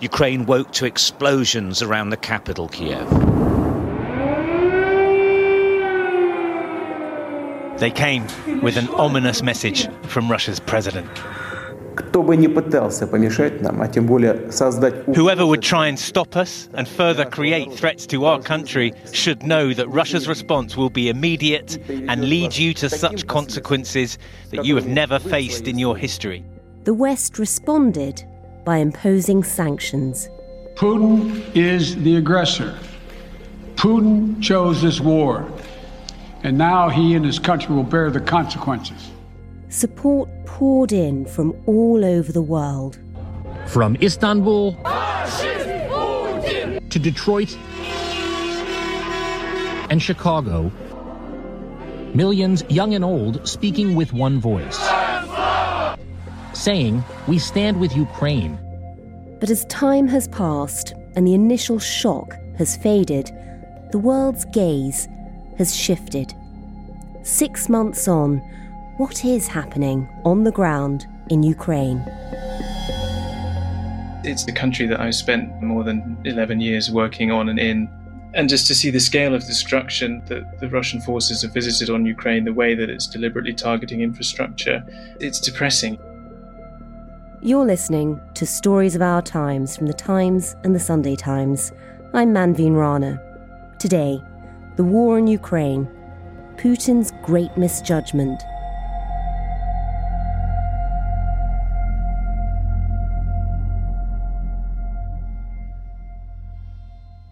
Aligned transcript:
Ukraine 0.00 0.46
woke 0.46 0.70
to 0.72 0.86
explosions 0.86 1.82
around 1.82 2.10
the 2.10 2.16
capital, 2.16 2.68
Kiev. 2.68 3.08
They 7.78 7.90
came 7.90 8.26
with 8.62 8.76
an 8.76 8.88
ominous 8.90 9.42
message 9.42 9.88
from 10.04 10.30
Russia's 10.30 10.60
president. 10.60 11.08
Whoever 15.16 15.46
would 15.46 15.62
try 15.62 15.86
and 15.88 15.98
stop 15.98 16.36
us 16.36 16.68
and 16.74 16.88
further 16.88 17.24
create 17.24 17.72
threats 17.72 18.06
to 18.06 18.24
our 18.24 18.40
country 18.40 18.92
should 19.12 19.42
know 19.42 19.74
that 19.74 19.88
Russia's 19.88 20.28
response 20.28 20.76
will 20.76 20.90
be 20.90 21.08
immediate 21.08 21.76
and 21.88 22.28
lead 22.28 22.56
you 22.56 22.72
to 22.74 22.88
such 22.88 23.26
consequences 23.26 24.16
that 24.50 24.64
you 24.64 24.76
have 24.76 24.86
never 24.86 25.18
faced 25.18 25.66
in 25.66 25.76
your 25.78 25.96
history. 25.96 26.44
The 26.84 26.94
West 26.94 27.38
responded 27.38 28.24
by 28.68 28.76
imposing 28.76 29.42
sanctions. 29.42 30.28
Putin 30.74 31.42
is 31.56 31.96
the 32.02 32.16
aggressor. 32.16 32.78
Putin 33.76 34.42
chose 34.42 34.82
this 34.82 35.00
war, 35.00 35.50
and 36.42 36.58
now 36.58 36.90
he 36.90 37.14
and 37.14 37.24
his 37.24 37.38
country 37.38 37.74
will 37.74 37.82
bear 37.82 38.10
the 38.10 38.20
consequences. 38.20 39.10
Support 39.70 40.28
poured 40.44 40.92
in 40.92 41.24
from 41.24 41.56
all 41.64 42.04
over 42.04 42.30
the 42.30 42.42
world. 42.42 42.98
From 43.68 43.96
Istanbul 44.02 44.74
to 46.90 46.98
Detroit 46.98 47.56
and 49.88 50.02
Chicago, 50.02 50.70
millions, 52.12 52.62
young 52.68 52.92
and 52.92 53.02
old, 53.02 53.48
speaking 53.48 53.94
with 53.94 54.12
one 54.12 54.38
voice 54.38 55.07
saying, 56.68 57.02
We 57.26 57.38
stand 57.38 57.80
with 57.80 57.96
Ukraine. 57.96 58.58
But 59.40 59.48
as 59.48 59.64
time 59.86 60.06
has 60.08 60.28
passed 60.28 60.92
and 61.16 61.26
the 61.26 61.32
initial 61.32 61.78
shock 61.78 62.36
has 62.58 62.76
faded, 62.76 63.32
the 63.90 63.98
world's 63.98 64.44
gaze 64.44 65.08
has 65.56 65.74
shifted. 65.74 66.34
Six 67.22 67.70
months 67.70 68.06
on, 68.06 68.40
what 68.98 69.24
is 69.24 69.48
happening 69.48 70.06
on 70.26 70.44
the 70.44 70.52
ground 70.52 71.06
in 71.30 71.42
Ukraine? 71.42 72.00
It's 74.22 74.44
the 74.44 74.52
country 74.52 74.86
that 74.88 75.00
I've 75.00 75.14
spent 75.14 75.62
more 75.62 75.84
than 75.84 76.18
11 76.26 76.60
years 76.60 76.90
working 76.90 77.30
on 77.30 77.48
and 77.48 77.58
in. 77.58 77.88
And 78.34 78.46
just 78.46 78.66
to 78.66 78.74
see 78.74 78.90
the 78.90 79.00
scale 79.00 79.34
of 79.34 79.46
destruction 79.46 80.22
that 80.26 80.60
the 80.60 80.68
Russian 80.68 81.00
forces 81.00 81.40
have 81.40 81.54
visited 81.54 81.88
on 81.88 82.04
Ukraine, 82.04 82.44
the 82.44 82.52
way 82.52 82.74
that 82.74 82.90
it's 82.90 83.06
deliberately 83.06 83.54
targeting 83.54 84.02
infrastructure, 84.02 84.84
it's 85.18 85.40
depressing. 85.40 85.98
You're 87.40 87.64
listening 87.64 88.20
to 88.34 88.44
Stories 88.44 88.96
of 88.96 89.02
Our 89.02 89.22
Times 89.22 89.76
from 89.76 89.86
the 89.86 89.92
Times 89.92 90.56
and 90.64 90.74
the 90.74 90.80
Sunday 90.80 91.14
Times. 91.14 91.70
I'm 92.12 92.34
Manveen 92.34 92.74
Rana. 92.74 93.22
Today, 93.78 94.20
the 94.74 94.82
war 94.82 95.20
in 95.20 95.28
Ukraine, 95.28 95.88
Putin's 96.56 97.12
great 97.22 97.56
misjudgment. 97.56 98.42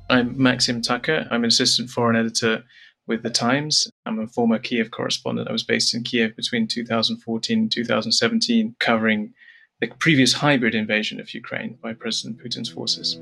I'm 0.08 0.40
Maxim 0.40 0.82
Tucker. 0.82 1.26
I'm 1.32 1.42
an 1.42 1.48
assistant 1.48 1.90
foreign 1.90 2.14
editor 2.14 2.62
with 3.08 3.24
The 3.24 3.30
Times. 3.30 3.88
I'm 4.06 4.20
a 4.20 4.28
former 4.28 4.60
Kiev 4.60 4.92
correspondent. 4.92 5.48
I 5.48 5.52
was 5.52 5.64
based 5.64 5.94
in 5.94 6.04
Kiev 6.04 6.36
between 6.36 6.68
2014 6.68 7.58
and 7.58 7.72
2017, 7.72 8.76
covering 8.78 9.34
the 9.80 9.88
previous 9.98 10.32
hybrid 10.32 10.74
invasion 10.74 11.20
of 11.20 11.34
Ukraine 11.34 11.76
by 11.82 11.92
President 11.92 12.42
Putin's 12.42 12.70
forces. 12.70 13.16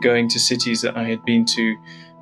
Going 0.00 0.30
to 0.30 0.40
cities 0.40 0.80
that 0.80 0.96
I 0.96 1.04
had 1.04 1.22
been 1.24 1.44
to 1.44 1.76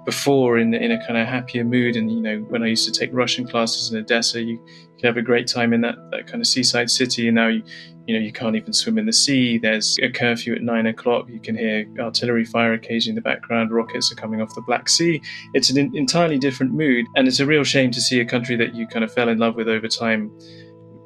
before 0.04 0.58
in, 0.58 0.74
in 0.74 0.90
a 0.90 0.98
kind 1.06 1.16
of 1.16 1.28
happier 1.28 1.62
mood. 1.62 1.94
And, 1.94 2.10
you 2.10 2.20
know, 2.20 2.38
when 2.48 2.64
I 2.64 2.66
used 2.66 2.92
to 2.92 3.00
take 3.00 3.10
Russian 3.12 3.46
classes 3.46 3.92
in 3.92 3.98
Odessa, 4.00 4.42
you, 4.42 4.58
could 4.96 5.06
have 5.06 5.16
a 5.16 5.22
great 5.22 5.46
time 5.46 5.72
in 5.72 5.80
that, 5.82 5.96
that 6.10 6.26
kind 6.26 6.40
of 6.40 6.46
seaside 6.48 6.90
city. 6.90 7.28
And 7.28 7.36
now, 7.36 7.46
you, 7.46 7.62
you 8.08 8.14
know, 8.14 8.20
you 8.20 8.32
can't 8.32 8.56
even 8.56 8.72
swim 8.72 8.98
in 8.98 9.06
the 9.06 9.12
sea. 9.12 9.58
There's 9.58 9.96
a 10.02 10.10
curfew 10.10 10.56
at 10.56 10.62
nine 10.62 10.86
o'clock. 10.86 11.28
You 11.28 11.38
can 11.38 11.56
hear 11.56 11.86
artillery 12.00 12.44
fire 12.44 12.72
occasionally 12.72 13.10
in 13.10 13.14
the 13.14 13.20
background. 13.20 13.70
Rockets 13.70 14.10
are 14.10 14.16
coming 14.16 14.42
off 14.42 14.52
the 14.56 14.62
Black 14.62 14.88
Sea. 14.88 15.22
It's 15.54 15.70
an 15.70 15.96
entirely 15.96 16.38
different 16.38 16.72
mood. 16.72 17.06
And 17.14 17.28
it's 17.28 17.38
a 17.38 17.46
real 17.46 17.62
shame 17.62 17.92
to 17.92 18.00
see 18.00 18.18
a 18.18 18.24
country 18.24 18.56
that 18.56 18.74
you 18.74 18.88
kind 18.88 19.04
of 19.04 19.12
fell 19.12 19.28
in 19.28 19.38
love 19.38 19.54
with 19.54 19.68
over 19.68 19.86
time 19.86 20.32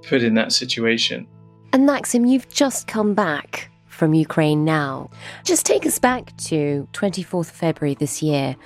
put 0.08 0.22
in 0.22 0.34
that 0.34 0.52
situation. 0.52 1.26
And 1.72 1.84
Maxim, 1.84 2.24
you've 2.24 2.48
just 2.48 2.86
come 2.86 3.14
back 3.14 3.70
from 3.86 4.14
Ukraine 4.14 4.64
now. 4.64 5.10
Just 5.44 5.66
take 5.66 5.86
us 5.86 5.98
back 5.98 6.36
to 6.38 6.88
24th 6.92 7.50
February 7.50 7.94
this 7.94 8.22
year. 8.22 8.56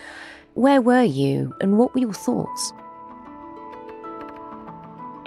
Where 0.55 0.81
were 0.81 1.05
you 1.05 1.55
and 1.61 1.79
what 1.79 1.95
were 1.95 2.01
your 2.01 2.13
thoughts? 2.13 2.73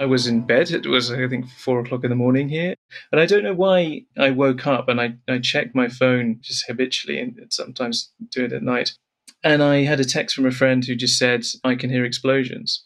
I 0.00 0.06
was 0.06 0.26
in 0.26 0.42
bed. 0.42 0.70
It 0.70 0.86
was, 0.86 1.10
I 1.10 1.26
think, 1.28 1.48
four 1.48 1.80
o'clock 1.80 2.04
in 2.04 2.10
the 2.10 2.16
morning 2.16 2.48
here. 2.48 2.74
And 3.12 3.20
I 3.20 3.26
don't 3.26 3.44
know 3.44 3.54
why 3.54 4.02
I 4.18 4.30
woke 4.30 4.66
up 4.66 4.88
and 4.88 5.00
I, 5.00 5.14
I 5.28 5.38
checked 5.38 5.74
my 5.74 5.88
phone 5.88 6.38
just 6.40 6.66
habitually 6.66 7.20
and 7.20 7.38
sometimes 7.50 8.12
do 8.30 8.44
it 8.44 8.52
at 8.52 8.62
night. 8.62 8.92
And 9.42 9.62
I 9.62 9.84
had 9.84 10.00
a 10.00 10.04
text 10.04 10.34
from 10.34 10.46
a 10.46 10.50
friend 10.50 10.84
who 10.84 10.96
just 10.96 11.18
said, 11.18 11.44
I 11.62 11.74
can 11.76 11.90
hear 11.90 12.04
explosions 12.04 12.84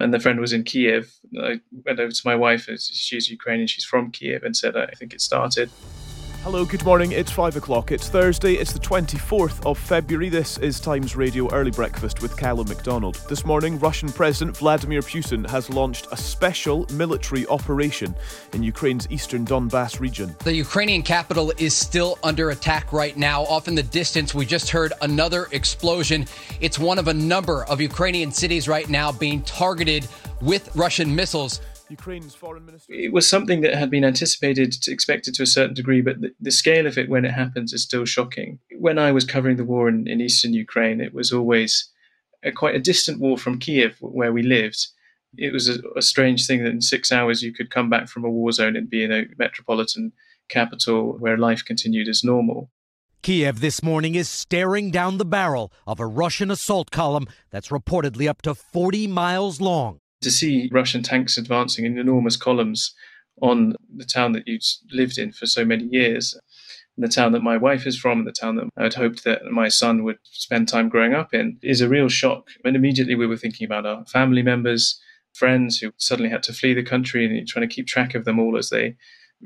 and 0.00 0.12
the 0.12 0.20
friend 0.20 0.40
was 0.40 0.52
in 0.52 0.64
Kiev. 0.64 1.14
I 1.40 1.60
went 1.84 2.00
over 2.00 2.12
to 2.12 2.22
my 2.24 2.34
wife, 2.34 2.68
she's 2.78 3.28
Ukrainian, 3.28 3.66
she's 3.66 3.84
from 3.84 4.10
Kiev, 4.10 4.42
and 4.42 4.56
said, 4.56 4.76
I 4.76 4.92
think 4.98 5.14
it 5.14 5.20
started. 5.20 5.70
Hello, 6.44 6.66
good 6.66 6.84
morning. 6.84 7.12
It's 7.12 7.30
5 7.30 7.56
o'clock. 7.56 7.90
It's 7.90 8.10
Thursday. 8.10 8.52
It's 8.52 8.74
the 8.74 8.78
24th 8.78 9.64
of 9.64 9.78
February. 9.78 10.28
This 10.28 10.58
is 10.58 10.78
Times 10.78 11.16
Radio 11.16 11.50
Early 11.50 11.70
Breakfast 11.70 12.20
with 12.20 12.36
Callum 12.36 12.68
McDonald. 12.68 13.14
This 13.30 13.46
morning, 13.46 13.78
Russian 13.78 14.10
President 14.10 14.54
Vladimir 14.54 15.00
Putin 15.00 15.48
has 15.48 15.70
launched 15.70 16.06
a 16.12 16.18
special 16.18 16.86
military 16.92 17.46
operation 17.46 18.14
in 18.52 18.62
Ukraine's 18.62 19.10
eastern 19.10 19.46
Donbass 19.46 20.00
region. 20.00 20.36
The 20.44 20.54
Ukrainian 20.54 21.02
capital 21.02 21.50
is 21.56 21.74
still 21.74 22.18
under 22.22 22.50
attack 22.50 22.92
right 22.92 23.16
now. 23.16 23.44
Off 23.44 23.66
in 23.66 23.74
the 23.74 23.82
distance, 23.82 24.34
we 24.34 24.44
just 24.44 24.68
heard 24.68 24.92
another 25.00 25.48
explosion. 25.50 26.26
It's 26.60 26.78
one 26.78 26.98
of 26.98 27.08
a 27.08 27.14
number 27.14 27.64
of 27.64 27.80
Ukrainian 27.80 28.30
cities 28.30 28.68
right 28.68 28.90
now 28.90 29.12
being 29.12 29.40
targeted 29.44 30.06
with 30.42 30.76
Russian 30.76 31.16
missiles. 31.16 31.62
Ukraine's 31.98 32.34
foreign 32.34 32.66
minister. 32.66 32.92
It 32.92 33.12
was 33.12 33.28
something 33.28 33.60
that 33.60 33.74
had 33.74 33.90
been 33.90 34.04
anticipated, 34.04 34.74
expected 34.88 35.34
to 35.34 35.44
a 35.44 35.54
certain 35.56 35.74
degree, 35.74 36.02
but 36.02 36.20
the, 36.20 36.34
the, 36.40 36.50
scale 36.50 36.86
of 36.86 36.98
it 36.98 37.08
when 37.08 37.24
it 37.24 37.32
happens 37.42 37.72
is 37.72 37.82
still 37.82 38.04
shocking. 38.04 38.58
When 38.86 38.98
I 38.98 39.12
was 39.12 39.24
covering 39.24 39.56
the 39.56 39.70
war 39.72 39.88
in, 39.88 40.08
in 40.08 40.20
eastern 40.20 40.54
Ukraine, 40.54 41.00
it 41.00 41.14
was 41.14 41.32
always 41.32 41.90
a, 42.42 42.50
quite 42.50 42.74
a 42.74 42.80
distant 42.90 43.20
war 43.20 43.38
from 43.38 43.60
Kiev, 43.60 43.96
where 44.00 44.32
we 44.32 44.42
lived. 44.42 44.88
It 45.36 45.52
was 45.52 45.68
a, 45.68 45.76
a 45.96 46.02
strange 46.02 46.46
thing 46.46 46.64
that 46.64 46.70
in 46.70 46.80
six 46.80 47.12
hours 47.12 47.42
you 47.42 47.52
could 47.52 47.70
come 47.70 47.88
back 47.88 48.08
from 48.08 48.24
a 48.24 48.30
war 48.30 48.50
zone 48.50 48.76
and 48.76 48.90
be 48.90 49.04
in 49.04 49.12
a 49.12 49.26
metropolitan 49.38 50.12
capital 50.48 51.16
where 51.18 51.38
life 51.38 51.64
continued 51.64 52.08
as 52.08 52.24
normal. 52.24 52.70
Kiev 53.22 53.60
this 53.60 53.82
morning 53.82 54.14
is 54.16 54.28
staring 54.28 54.90
down 54.90 55.18
the 55.18 55.24
barrel 55.24 55.72
of 55.86 55.98
a 55.98 56.06
Russian 56.06 56.50
assault 56.50 56.90
column 56.90 57.26
that's 57.50 57.68
reportedly 57.68 58.28
up 58.28 58.42
to 58.42 58.54
40 58.54 59.06
miles 59.06 59.60
long 59.60 60.00
to 60.24 60.30
see 60.30 60.68
Russian 60.72 61.02
tanks 61.02 61.38
advancing 61.38 61.84
in 61.84 61.98
enormous 61.98 62.36
columns 62.36 62.94
on 63.40 63.74
the 63.94 64.04
town 64.04 64.32
that 64.32 64.46
you'd 64.46 64.62
lived 64.90 65.18
in 65.18 65.32
for 65.32 65.46
so 65.46 65.64
many 65.64 65.84
years, 65.84 66.38
the 66.96 67.08
town 67.08 67.32
that 67.32 67.42
my 67.42 67.56
wife 67.56 67.86
is 67.86 67.98
from, 67.98 68.24
the 68.24 68.32
town 68.32 68.56
that 68.56 68.68
I'd 68.76 68.94
hoped 68.94 69.24
that 69.24 69.44
my 69.46 69.68
son 69.68 70.04
would 70.04 70.18
spend 70.24 70.68
time 70.68 70.88
growing 70.88 71.14
up 71.14 71.34
in, 71.34 71.58
is 71.62 71.80
a 71.80 71.88
real 71.88 72.08
shock. 72.08 72.48
And 72.64 72.76
immediately 72.76 73.14
we 73.14 73.26
were 73.26 73.36
thinking 73.36 73.64
about 73.64 73.86
our 73.86 74.04
family 74.06 74.42
members, 74.42 75.00
friends 75.32 75.78
who 75.78 75.92
suddenly 75.96 76.30
had 76.30 76.42
to 76.44 76.52
flee 76.52 76.74
the 76.74 76.84
country 76.84 77.24
and 77.24 77.48
trying 77.48 77.68
to 77.68 77.74
keep 77.74 77.86
track 77.86 78.14
of 78.14 78.24
them 78.24 78.38
all 78.38 78.56
as 78.56 78.70
they 78.70 78.96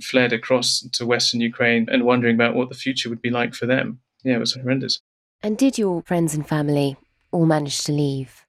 fled 0.03 0.33
across 0.33 0.87
to 0.93 1.07
Western 1.07 1.41
Ukraine 1.41 1.89
and 1.91 2.05
wondering 2.05 2.35
about 2.35 2.55
what 2.55 2.69
the 2.69 2.75
future 2.75 3.09
would 3.09 3.23
be 3.23 3.31
like 3.31 3.55
for 3.55 3.67
them. 3.67 4.01
Yeah, 4.23 4.35
it 4.35 4.41
was 4.41 4.55
horrendous. 4.55 5.01
And 5.43 5.57
did 5.57 5.79
your 5.79 6.03
friends 6.03 6.35
and 6.35 6.47
family 6.47 6.97
all 7.31 7.47
manage 7.47 7.83
to 7.85 7.93
leave? 7.93 8.45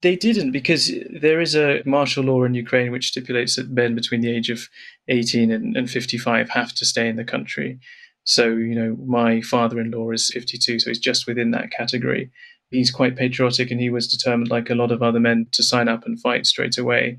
They 0.00 0.14
didn't 0.14 0.52
because 0.52 0.92
there 1.10 1.40
is 1.40 1.56
a 1.56 1.82
martial 1.84 2.24
law 2.24 2.44
in 2.44 2.54
Ukraine 2.54 2.92
which 2.92 3.08
stipulates 3.08 3.56
that 3.56 3.70
men 3.70 3.96
between 3.96 4.20
the 4.20 4.30
age 4.30 4.48
of 4.48 4.68
18 5.08 5.50
and, 5.50 5.76
and 5.76 5.90
55 5.90 6.50
have 6.50 6.72
to 6.74 6.84
stay 6.84 7.08
in 7.08 7.16
the 7.16 7.24
country. 7.24 7.80
So, 8.22 8.48
you 8.48 8.74
know, 8.74 8.96
my 9.04 9.40
father 9.40 9.80
in 9.80 9.90
law 9.90 10.10
is 10.10 10.30
52, 10.32 10.80
so 10.80 10.90
he's 10.90 10.98
just 10.98 11.26
within 11.26 11.50
that 11.52 11.70
category. 11.70 12.30
He's 12.70 12.90
quite 12.90 13.16
patriotic 13.16 13.70
and 13.70 13.80
he 13.80 13.90
was 13.90 14.06
determined, 14.06 14.50
like 14.50 14.70
a 14.70 14.74
lot 14.74 14.92
of 14.92 15.02
other 15.02 15.18
men, 15.18 15.46
to 15.52 15.62
sign 15.62 15.88
up 15.88 16.04
and 16.04 16.20
fight 16.20 16.46
straight 16.46 16.78
away. 16.78 17.18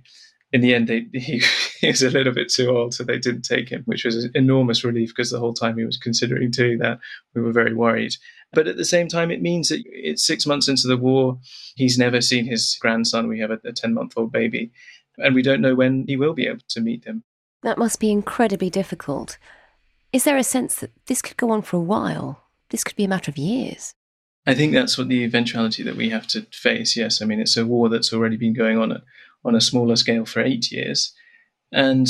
In 0.52 0.62
the 0.62 0.74
end, 0.74 0.88
they, 0.88 1.06
he, 1.14 1.42
he 1.80 1.88
was 1.88 2.02
a 2.02 2.10
little 2.10 2.34
bit 2.34 2.50
too 2.50 2.70
old, 2.70 2.94
so 2.94 3.04
they 3.04 3.20
didn't 3.20 3.44
take 3.44 3.70
him, 3.70 3.84
which 3.86 4.06
was 4.06 4.24
an 4.24 4.32
enormous 4.36 4.84
relief 4.84 5.10
because 5.10 5.32
the 5.32 5.40
whole 5.40 5.54
time 5.54 5.78
he 5.78 5.86
was 5.86 5.98
considering 5.98 6.52
doing 6.52 6.80
that, 6.80 7.00
we 7.36 7.42
were 7.42 7.52
very 7.52 7.74
worried. 7.74 8.16
But 8.52 8.68
at 8.68 8.78
the 8.78 8.86
same 8.86 9.08
time, 9.08 9.30
it 9.30 9.42
means 9.42 9.70
that 9.70 9.84
it's 9.86 10.26
six 10.26 10.46
months 10.46 10.68
into 10.68 10.88
the 10.88 10.98
war. 10.98 11.40
He's 11.76 12.00
never 12.00 12.20
seen 12.20 12.46
his 12.46 12.78
grandson. 12.82 13.28
We 13.28 13.40
have 13.40 13.52
a 13.52 13.72
10 13.72 13.94
month 13.94 14.14
old 14.18 14.32
baby, 14.32 14.72
and 15.18 15.36
we 15.36 15.44
don't 15.44 15.62
know 15.62 15.76
when 15.76 16.06
he 16.08 16.18
will 16.18 16.34
be 16.34 16.48
able 16.48 16.64
to 16.70 16.82
meet 16.82 17.06
them. 17.06 17.24
That 17.62 17.78
must 17.78 18.00
be 18.00 18.12
incredibly 18.12 18.70
difficult. 18.70 19.38
Is 20.12 20.24
there 20.24 20.38
a 20.38 20.44
sense 20.44 20.76
that 20.76 20.92
this 21.06 21.22
could 21.22 21.38
go 21.38 21.52
on 21.52 21.62
for 21.62 21.78
a 21.78 21.82
while? 21.82 22.42
This 22.70 22.84
could 22.84 22.96
be 22.96 23.04
a 23.04 23.10
matter 23.10 23.30
of 23.30 23.38
years. 23.38 23.94
I 24.48 24.56
think 24.56 24.74
that's 24.74 24.98
what 24.98 25.10
the 25.10 25.24
eventuality 25.24 25.84
that 25.84 25.96
we 25.96 26.10
have 26.10 26.26
to 26.28 26.42
face. 26.52 26.96
Yes, 26.96 27.22
I 27.22 27.26
mean 27.26 27.40
it's 27.40 27.58
a 27.58 27.66
war 27.66 27.90
that's 27.90 28.14
already 28.14 28.38
been 28.38 28.54
going 28.54 28.80
on 28.80 28.92
on 29.46 29.56
a 29.56 29.62
smaller 29.62 29.96
scale 29.96 30.26
for 30.26 30.42
eight 30.42 30.72
years, 30.72 31.14
and 31.72 32.08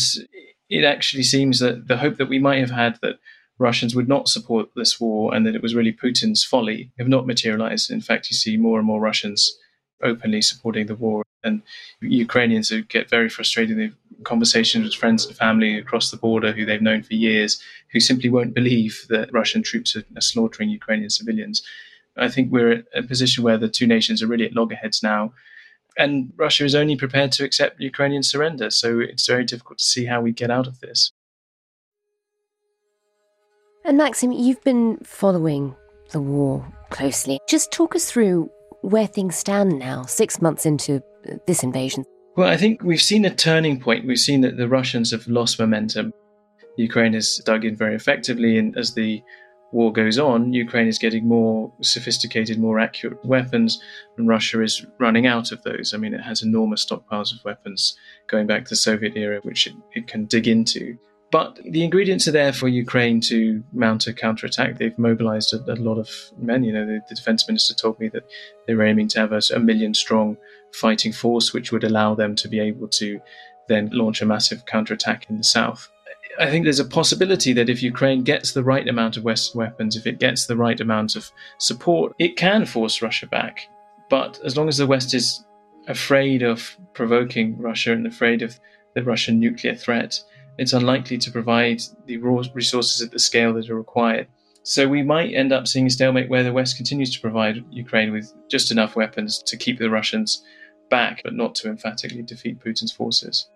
it 0.69 0.83
actually 0.83 1.23
seems 1.23 1.59
that 1.59 1.87
the 1.87 1.97
hope 1.97 2.17
that 2.17 2.29
we 2.29 2.39
might 2.39 2.59
have 2.59 2.71
had 2.71 2.99
that 3.01 3.19
Russians 3.57 3.95
would 3.95 4.07
not 4.07 4.29
support 4.29 4.69
this 4.75 4.99
war 4.99 5.33
and 5.33 5.45
that 5.45 5.55
it 5.55 5.61
was 5.61 5.75
really 5.75 5.91
Putin's 5.91 6.45
folly 6.45 6.91
have 6.97 7.07
not 7.07 7.27
materialized. 7.27 7.91
In 7.91 8.01
fact, 8.01 8.29
you 8.29 8.35
see 8.35 8.55
more 8.55 8.77
and 8.77 8.87
more 8.87 9.01
Russians 9.01 9.57
openly 10.01 10.41
supporting 10.41 10.85
the 10.85 10.95
war, 10.95 11.23
and 11.43 11.61
Ukrainians 12.01 12.69
who 12.69 12.83
get 12.83 13.09
very 13.09 13.29
frustrated. 13.29 13.77
They've 13.77 13.95
conversations 14.23 14.85
with 14.85 14.93
friends 14.93 15.25
and 15.25 15.35
family 15.35 15.77
across 15.77 16.11
the 16.11 16.17
border 16.17 16.51
who 16.51 16.65
they've 16.65 16.81
known 16.81 17.03
for 17.03 17.13
years, 17.13 17.61
who 17.91 17.99
simply 17.99 18.29
won't 18.29 18.53
believe 18.53 19.05
that 19.09 19.31
Russian 19.33 19.63
troops 19.63 19.95
are, 19.95 20.03
are 20.15 20.21
slaughtering 20.21 20.69
Ukrainian 20.69 21.09
civilians. 21.09 21.61
I 22.17 22.27
think 22.27 22.51
we're 22.51 22.71
at 22.71 22.85
a 22.93 23.03
position 23.03 23.43
where 23.43 23.57
the 23.57 23.69
two 23.69 23.87
nations 23.87 24.21
are 24.21 24.27
really 24.27 24.45
at 24.45 24.55
loggerheads 24.55 25.01
now. 25.01 25.33
And 25.99 26.31
Russia 26.37 26.63
is 26.63 26.73
only 26.73 26.95
prepared 26.95 27.33
to 27.33 27.43
accept 27.43 27.81
Ukrainian 27.81 28.23
surrender. 28.23 28.71
So 28.71 28.99
it's 28.99 29.27
very 29.27 29.43
difficult 29.43 29.79
to 29.79 29.85
see 29.85 30.05
how 30.05 30.21
we 30.21 30.31
get 30.31 30.49
out 30.49 30.65
of 30.65 30.79
this. 30.79 31.11
And 33.83 33.97
Maxim, 33.97 34.31
you've 34.31 34.63
been 34.63 34.97
following 35.03 35.75
the 36.11 36.21
war 36.21 36.65
closely. 36.89 37.39
Just 37.49 37.71
talk 37.71 37.95
us 37.95 38.09
through 38.09 38.49
where 38.81 39.07
things 39.07 39.35
stand 39.35 39.77
now, 39.77 40.03
six 40.03 40.41
months 40.41 40.65
into 40.65 41.03
this 41.45 41.63
invasion. 41.63 42.05
Well, 42.37 42.47
I 42.47 42.55
think 42.55 42.81
we've 42.81 43.01
seen 43.01 43.25
a 43.25 43.35
turning 43.35 43.81
point. 43.81 44.07
We've 44.07 44.17
seen 44.17 44.39
that 44.41 44.55
the 44.55 44.69
Russians 44.69 45.11
have 45.11 45.27
lost 45.27 45.59
momentum. 45.59 46.13
Ukraine 46.77 47.13
has 47.13 47.41
dug 47.43 47.65
in 47.65 47.75
very 47.75 47.95
effectively, 47.95 48.57
and 48.57 48.77
as 48.77 48.93
the 48.93 49.21
war 49.71 49.91
goes 49.93 50.17
on, 50.17 50.53
Ukraine 50.53 50.87
is 50.87 50.97
getting 50.97 51.27
more 51.27 51.71
sophisticated, 51.81 52.59
more 52.59 52.79
accurate 52.79 53.23
weapons, 53.23 53.81
and 54.17 54.27
Russia 54.27 54.61
is 54.61 54.85
running 54.99 55.27
out 55.27 55.51
of 55.51 55.61
those. 55.63 55.93
I 55.93 55.97
mean, 55.97 56.13
it 56.13 56.21
has 56.21 56.41
enormous 56.41 56.85
stockpiles 56.85 57.33
of 57.33 57.43
weapons 57.45 57.97
going 58.27 58.47
back 58.47 58.65
to 58.65 58.69
the 58.69 58.75
Soviet 58.75 59.15
era, 59.15 59.39
which 59.43 59.67
it, 59.67 59.73
it 59.93 60.07
can 60.07 60.25
dig 60.25 60.47
into. 60.47 60.97
But 61.31 61.59
the 61.63 61.83
ingredients 61.83 62.27
are 62.27 62.31
there 62.31 62.53
for 62.53 62.67
Ukraine 62.67 63.21
to 63.21 63.63
mount 63.71 64.07
a 64.07 64.13
counterattack. 64.13 64.77
They've 64.77 64.97
mobilized 64.97 65.53
a, 65.53 65.71
a 65.71 65.75
lot 65.75 65.99
of 65.99 66.09
men. 66.39 66.63
You 66.63 66.73
know, 66.73 66.85
the, 66.87 67.01
the, 67.07 67.15
defense 67.15 67.47
minister 67.47 67.75
told 67.75 67.99
me 67.99 68.09
that 68.09 68.23
they 68.65 68.73
were 68.73 68.83
aiming 68.83 69.09
to 69.09 69.19
have 69.19 69.31
a, 69.31 69.41
a 69.53 69.59
million 69.59 69.93
strong 69.93 70.37
fighting 70.73 71.13
force, 71.13 71.53
which 71.53 71.71
would 71.71 71.83
allow 71.83 72.15
them 72.15 72.35
to 72.35 72.47
be 72.47 72.59
able 72.59 72.87
to 72.87 73.21
then 73.67 73.89
launch 73.93 74.21
a 74.21 74.25
massive 74.25 74.65
counterattack 74.65 75.29
in 75.29 75.37
the 75.37 75.43
south. 75.43 75.89
I 76.39 76.49
think 76.49 76.63
there's 76.63 76.79
a 76.79 76.85
possibility 76.85 77.51
that 77.51 77.69
if 77.69 77.83
Ukraine 77.83 78.23
gets 78.23 78.53
the 78.53 78.63
right 78.63 78.87
amount 78.87 79.17
of 79.17 79.25
Western 79.25 79.59
weapons, 79.59 79.97
if 79.97 80.07
it 80.07 80.19
gets 80.19 80.45
the 80.45 80.55
right 80.55 80.79
amount 80.79 81.17
of 81.17 81.29
support, 81.57 82.15
it 82.17 82.37
can 82.37 82.65
force 82.65 83.01
Russia 83.01 83.27
back. 83.27 83.67
But 84.09 84.39
as 84.45 84.55
long 84.55 84.69
as 84.69 84.77
the 84.77 84.87
West 84.87 85.13
is 85.13 85.43
afraid 85.87 86.41
of 86.41 86.77
provoking 86.93 87.57
Russia 87.57 87.91
and 87.91 88.07
afraid 88.07 88.41
of 88.41 88.57
the 88.95 89.03
Russian 89.03 89.37
nuclear 89.37 89.75
threat, 89.75 90.17
it's 90.57 90.71
unlikely 90.71 91.17
to 91.17 91.31
provide 91.31 91.81
the 92.05 92.17
raw 92.17 92.41
resources 92.53 93.01
at 93.01 93.11
the 93.11 93.19
scale 93.19 93.53
that 93.53 93.69
are 93.69 93.75
required. 93.75 94.27
So 94.63 94.87
we 94.87 95.03
might 95.03 95.33
end 95.33 95.51
up 95.51 95.67
seeing 95.67 95.87
a 95.87 95.89
stalemate 95.89 96.29
where 96.29 96.43
the 96.43 96.53
West 96.53 96.77
continues 96.77 97.13
to 97.13 97.21
provide 97.21 97.65
Ukraine 97.69 98.13
with 98.13 98.33
just 98.49 98.71
enough 98.71 98.95
weapons 98.95 99.43
to 99.43 99.57
keep 99.57 99.77
the 99.77 99.89
Russians 99.89 100.41
back, 100.89 101.21
but 101.23 101.33
not 101.33 101.53
to 101.55 101.69
emphatically 101.69 102.21
defeat 102.21 102.63
Putin's 102.63 102.93
forces. 102.93 103.49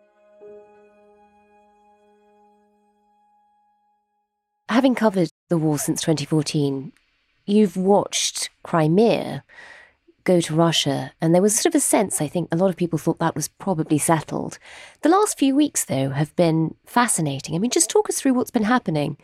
Having 4.73 4.95
covered 4.95 5.29
the 5.49 5.57
war 5.59 5.77
since 5.77 6.01
2014, 6.01 6.93
you've 7.45 7.77
watched 7.77 8.49
Crimea 8.63 9.43
go 10.23 10.41
to 10.41 10.55
Russia, 10.55 11.11
and 11.21 11.31
there 11.31 11.43
was 11.43 11.53
sort 11.53 11.67
of 11.67 11.75
a 11.75 11.79
sense, 11.79 12.19
I 12.19 12.27
think, 12.27 12.49
a 12.51 12.55
lot 12.55 12.71
of 12.71 12.75
people 12.75 12.97
thought 12.97 13.19
that 13.19 13.35
was 13.35 13.47
probably 13.47 13.99
settled. 13.99 14.57
The 15.03 15.09
last 15.09 15.37
few 15.37 15.55
weeks, 15.55 15.85
though, 15.85 16.09
have 16.09 16.35
been 16.35 16.73
fascinating. 16.87 17.53
I 17.53 17.59
mean, 17.59 17.69
just 17.69 17.87
talk 17.87 18.09
us 18.09 18.19
through 18.19 18.33
what's 18.33 18.49
been 18.49 18.63
happening 18.63 19.17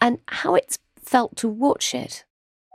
and 0.00 0.20
how 0.28 0.54
it's 0.54 0.78
felt 1.02 1.34
to 1.38 1.48
watch 1.48 1.92
it. 1.92 2.24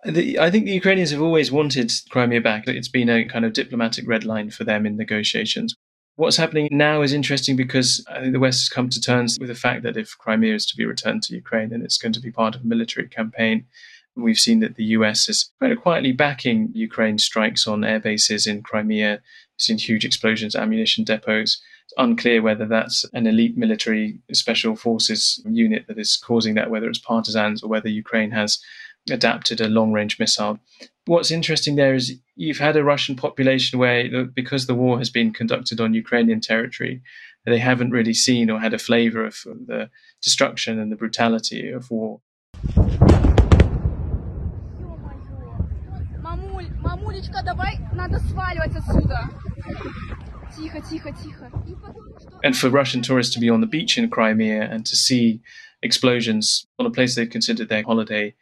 The, 0.03 0.38
I 0.39 0.51
think 0.51 0.65
the 0.65 0.73
Ukrainians 0.73 1.11
have 1.11 1.21
always 1.21 1.53
wanted 1.53 1.89
Crimea 2.09 2.41
back. 2.41 2.67
It's 2.67 2.89
been 2.89 3.07
a 3.07 3.23
kind 3.23 3.45
of 3.45 3.53
diplomatic 3.53 4.05
red 4.09 4.25
line 4.25 4.50
for 4.50 4.65
them 4.65 4.85
in 4.85 4.97
negotiations. 4.97 5.73
What's 6.15 6.38
happening 6.38 6.68
now 6.69 7.01
is 7.01 7.12
interesting 7.12 7.56
because 7.56 8.06
I 8.07 8.19
think 8.19 8.33
the 8.33 8.39
West 8.39 8.62
has 8.62 8.69
come 8.69 8.88
to 8.89 9.01
terms 9.01 9.39
with 9.39 9.50
the 9.50 9.56
fact 9.56 9.81
that 9.81 9.98
if 9.98 10.15
Crimea 10.19 10.54
is 10.54 10.65
to 10.68 10.77
be 10.77 10.86
returned 10.86 11.24
to 11.24 11.33
Ukraine, 11.33 11.69
then 11.69 11.81
it's 11.81 11.98
going 11.98 12.13
to 12.13 12.19
be 12.19 12.30
part 12.30 12.56
of 12.56 12.62
a 12.62 12.68
military 12.68 13.07
campaign. 13.07 13.65
We've 14.15 14.38
seen 14.38 14.60
that 14.60 14.75
the 14.75 14.83
US 14.98 15.27
is 15.27 15.51
of 15.60 15.81
quietly 15.81 16.12
backing 16.12 16.69
Ukraine 16.75 17.18
strikes 17.18 17.65
on 17.68 17.83
air 17.83 18.00
bases 18.00 18.45
in 18.45 18.62
Crimea. 18.62 19.13
We've 19.13 19.21
seen 19.57 19.80
huge 19.80 20.06
explosions, 20.06 20.56
ammunition 20.56 21.04
depots. 21.04 21.60
It's 21.86 21.94
unclear 21.98 22.44
whether 22.44 22.68
that's 22.68 23.06
an 23.13 23.25
elite 23.25 23.57
military 23.57 24.19
special 24.31 24.75
forces 24.75 25.42
unit 25.50 25.88
that 25.88 25.98
is 25.98 26.15
causing 26.15 26.54
that, 26.54 26.69
whether 26.69 26.89
it's 26.89 27.00
partisans 27.00 27.63
or 27.63 27.69
whether 27.69 27.89
Ukraine 27.89 28.30
has 28.31 28.60
adapted 29.10 29.62
a 29.62 29.68
long 29.68 29.92
range 29.92 30.20
missile. 30.20 30.60
What's 31.05 31.32
interesting 31.32 31.75
there 31.75 31.96
is 31.96 32.20
you've 32.35 32.57
had 32.57 32.75
a 32.75 32.83
Russian 32.83 33.15
population 33.15 33.79
where, 33.79 34.25
because 34.25 34.65
the 34.65 34.75
war 34.75 34.97
has 34.97 35.09
been 35.09 35.31
conducted 35.31 35.79
on 35.79 35.93
Ukrainian 35.93 36.41
territory, 36.41 37.01
they 37.45 37.59
haven't 37.59 37.91
really 37.91 38.13
seen 38.13 38.49
or 38.49 38.59
had 38.59 38.73
a 38.73 38.79
flavor 38.79 39.25
of 39.25 39.35
the 39.43 39.89
destruction 40.21 40.79
and 40.79 40.91
the 40.91 40.95
brutality 40.95 41.69
of 41.69 41.91
war. 41.91 42.21
And 52.43 52.57
for 52.57 52.69
Russian 52.69 53.01
tourists 53.01 53.33
to 53.33 53.39
be 53.39 53.49
on 53.49 53.61
the 53.61 53.67
beach 53.67 53.97
in 53.97 54.09
Crimea 54.09 54.61
and 54.63 54.85
to 54.85 54.95
see 54.95 55.41
explosions 55.81 56.65
on 56.79 56.85
a 56.85 56.91
place 56.91 57.15
they've 57.15 57.29
considered 57.29 57.69
their 57.69 57.83
holiday 57.83 58.35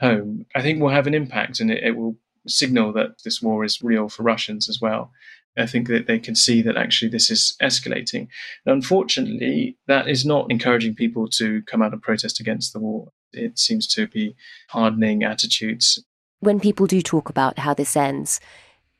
home, 0.00 0.46
I 0.54 0.62
think 0.62 0.80
will 0.80 0.90
have 0.90 1.06
an 1.06 1.14
impact 1.14 1.60
and 1.60 1.70
it, 1.70 1.82
it 1.82 1.96
will 1.96 2.16
signal 2.46 2.92
that 2.92 3.22
this 3.24 3.40
war 3.42 3.64
is 3.64 3.82
real 3.82 4.08
for 4.08 4.22
Russians 4.22 4.68
as 4.68 4.80
well. 4.80 5.10
I 5.56 5.66
think 5.66 5.88
that 5.88 6.06
they 6.06 6.18
can 6.18 6.34
see 6.34 6.62
that 6.62 6.76
actually 6.76 7.10
this 7.10 7.30
is 7.30 7.56
escalating. 7.62 8.28
unfortunately, 8.66 9.76
that 9.86 10.08
is 10.08 10.24
not 10.24 10.50
encouraging 10.50 10.94
people 10.94 11.28
to 11.28 11.62
come 11.62 11.80
out 11.80 11.92
and 11.92 12.02
protest 12.02 12.40
against 12.40 12.72
the 12.72 12.80
war. 12.80 13.12
It 13.32 13.58
seems 13.58 13.86
to 13.94 14.08
be 14.08 14.34
hardening 14.68 15.22
attitudes. 15.22 16.02
When 16.40 16.60
people 16.60 16.86
do 16.86 17.00
talk 17.02 17.28
about 17.28 17.60
how 17.60 17.72
this 17.74 17.96
ends, 17.96 18.40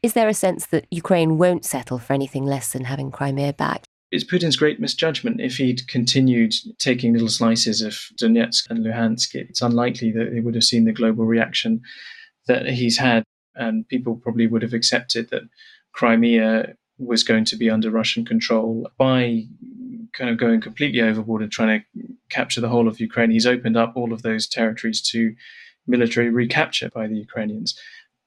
is 0.02 0.12
there 0.12 0.28
a 0.28 0.34
sense 0.34 0.66
that 0.66 0.86
Ukraine 0.90 1.38
won't 1.38 1.64
settle 1.64 1.98
for 1.98 2.12
anything 2.12 2.44
less 2.44 2.72
than 2.72 2.84
having 2.84 3.10
Crimea 3.10 3.54
back? 3.54 3.84
It's 4.10 4.24
Putin's 4.24 4.56
great 4.56 4.78
misjudgment. 4.78 5.40
If 5.40 5.56
he'd 5.56 5.88
continued 5.88 6.54
taking 6.78 7.12
little 7.12 7.28
slices 7.28 7.82
of 7.82 7.94
Donetsk 8.20 8.70
and 8.70 8.84
Luhansk, 8.84 9.34
it's 9.34 9.62
unlikely 9.62 10.12
that 10.12 10.32
he 10.32 10.40
would 10.40 10.54
have 10.54 10.62
seen 10.62 10.84
the 10.84 10.92
global 10.92 11.24
reaction 11.24 11.80
that 12.46 12.68
he's 12.68 12.98
had. 12.98 13.24
And 13.56 13.86
people 13.88 14.16
probably 14.16 14.46
would 14.46 14.62
have 14.62 14.74
accepted 14.74 15.30
that 15.30 15.42
Crimea 15.92 16.74
was 16.98 17.22
going 17.22 17.44
to 17.46 17.56
be 17.56 17.70
under 17.70 17.90
Russian 17.90 18.24
control 18.24 18.90
by 18.98 19.44
kind 20.12 20.30
of 20.30 20.38
going 20.38 20.60
completely 20.60 21.00
overboard 21.00 21.42
and 21.42 21.50
trying 21.50 21.80
to 21.80 22.02
capture 22.28 22.60
the 22.60 22.68
whole 22.68 22.88
of 22.88 23.00
Ukraine. 23.00 23.30
He's 23.30 23.46
opened 23.46 23.76
up 23.76 23.96
all 23.96 24.12
of 24.12 24.22
those 24.22 24.46
territories 24.46 25.02
to 25.10 25.34
military 25.86 26.30
recapture 26.30 26.90
by 26.94 27.06
the 27.06 27.16
Ukrainians. 27.16 27.78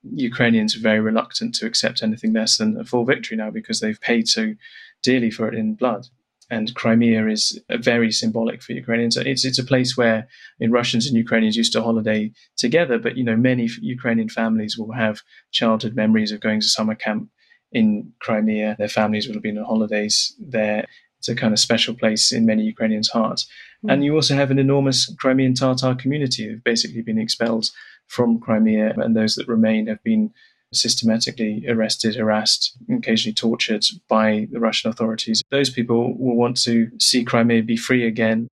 Ukrainians 0.03 0.75
are 0.75 0.81
very 0.81 0.99
reluctant 0.99 1.55
to 1.55 1.65
accept 1.65 2.03
anything 2.03 2.33
less 2.33 2.57
than 2.57 2.77
a 2.77 2.85
full 2.85 3.05
victory 3.05 3.37
now 3.37 3.49
because 3.49 3.79
they've 3.79 3.99
paid 3.99 4.27
so 4.27 4.53
dearly 5.01 5.31
for 5.31 5.47
it 5.47 5.55
in 5.55 5.73
blood. 5.73 6.07
And 6.49 6.73
Crimea 6.75 7.27
is 7.27 7.59
very 7.69 8.11
symbolic 8.11 8.61
for 8.61 8.73
Ukrainians. 8.73 9.17
It's 9.17 9.45
it's 9.45 9.59
a 9.59 9.63
place 9.63 9.97
where 9.97 10.27
in 10.59 10.71
Russians 10.71 11.05
and 11.05 11.17
Ukrainians 11.17 11.57
used 11.57 11.73
to 11.73 11.83
holiday 11.83 12.31
together, 12.55 12.97
but 12.97 13.17
you 13.17 13.23
know 13.23 13.35
many 13.35 13.69
Ukrainian 13.81 14.29
families 14.29 14.77
will 14.77 14.93
have 14.93 15.21
childhood 15.51 15.95
memories 15.95 16.31
of 16.31 16.39
going 16.39 16.61
to 16.61 16.67
summer 16.67 16.95
camp 16.95 17.29
in 17.71 18.13
Crimea. 18.19 18.75
Their 18.77 18.87
families 18.87 19.27
will 19.27 19.35
have 19.35 19.43
been 19.43 19.57
on 19.57 19.65
holidays 19.65 20.33
there. 20.39 20.85
It's 21.19 21.29
a 21.29 21.35
kind 21.35 21.53
of 21.53 21.59
special 21.59 21.95
place 21.95 22.31
in 22.31 22.45
many 22.45 22.63
Ukrainians' 22.63 23.09
hearts. 23.09 23.47
Mm. 23.83 23.91
And 23.91 24.03
you 24.05 24.15
also 24.15 24.35
have 24.35 24.51
an 24.51 24.59
enormous 24.59 25.13
Crimean 25.19 25.53
Tatar 25.53 25.95
community 25.95 26.45
who've 26.45 26.63
basically 26.63 27.01
been 27.01 27.17
expelled 27.17 27.69
from 28.07 28.39
Crimea, 28.39 28.93
and 28.97 29.15
those 29.15 29.35
that 29.35 29.47
remain 29.47 29.87
have 29.87 30.01
been 30.03 30.31
systematically 30.77 31.65
arrested, 31.67 32.15
harassed, 32.15 32.77
occasionally 32.91 33.33
tortured 33.33 33.85
by 34.07 34.47
the 34.51 34.59
Russian 34.59 34.89
authorities. 34.89 35.41
Those 35.51 35.69
people 35.69 36.17
will 36.17 36.35
want 36.35 36.61
to 36.63 36.89
see 36.99 37.23
Crimea 37.23 37.63
be 37.63 37.77
free 37.77 38.05
again. 38.05 38.47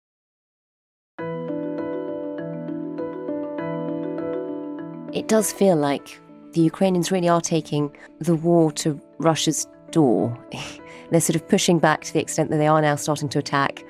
It 5.13 5.29
does 5.29 5.53
feel 5.53 5.77
like 5.77 6.19
the 6.51 6.61
Ukrainians 6.61 7.11
really 7.11 7.29
are 7.29 7.41
taking 7.41 7.95
the 8.19 8.35
war 8.35 8.71
to 8.73 8.99
Russia's 9.17 9.67
door. 9.91 10.37
They're 11.11 11.21
sort 11.21 11.35
of 11.35 11.47
pushing 11.47 11.79
back 11.79 12.03
to 12.03 12.13
the 12.13 12.19
extent 12.19 12.49
that 12.49 12.57
they 12.57 12.67
are 12.67 12.81
now 12.81 12.95
starting 12.95 13.29
to 13.29 13.39
attack 13.39 13.83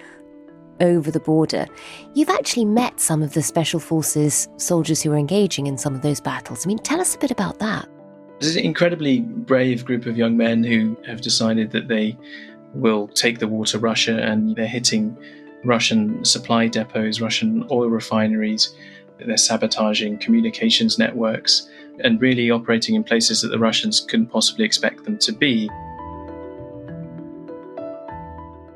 over 0.81 1.09
the 1.09 1.19
border. 1.19 1.65
You've 2.13 2.29
actually 2.29 2.65
met 2.65 2.99
some 2.99 3.23
of 3.23 3.33
the 3.33 3.41
special 3.41 3.79
forces 3.79 4.47
soldiers 4.57 5.01
who 5.01 5.11
are 5.13 5.17
engaging 5.17 5.67
in 5.67 5.77
some 5.77 5.95
of 5.95 6.01
those 6.01 6.19
battles. 6.19 6.65
I 6.65 6.67
mean, 6.67 6.79
tell 6.79 7.01
us 7.01 7.15
a 7.15 7.19
bit 7.19 7.31
about 7.31 7.59
that. 7.59 7.87
There's 8.39 8.55
an 8.57 8.65
incredibly 8.65 9.21
brave 9.21 9.85
group 9.85 10.05
of 10.05 10.17
young 10.17 10.35
men 10.35 10.63
who 10.63 10.97
have 11.07 11.21
decided 11.21 11.71
that 11.71 11.87
they 11.87 12.17
will 12.73 13.07
take 13.07 13.39
the 13.39 13.47
war 13.47 13.65
to 13.65 13.79
Russia 13.79 14.21
and 14.21 14.55
they're 14.55 14.67
hitting 14.67 15.17
Russian 15.63 16.23
supply 16.25 16.67
depots, 16.67 17.21
Russian 17.21 17.65
oil 17.71 17.89
refineries. 17.89 18.75
They're 19.17 19.37
sabotaging 19.37 20.19
communications 20.19 20.99
networks 20.99 21.69
and 22.03 22.21
really 22.21 22.51
operating 22.51 22.95
in 22.95 23.03
places 23.03 23.41
that 23.41 23.47
the 23.47 23.59
Russians 23.59 24.01
couldn't 24.01 24.27
possibly 24.27 24.65
expect 24.65 25.05
them 25.05 25.17
to 25.19 25.31
be. 25.31 25.69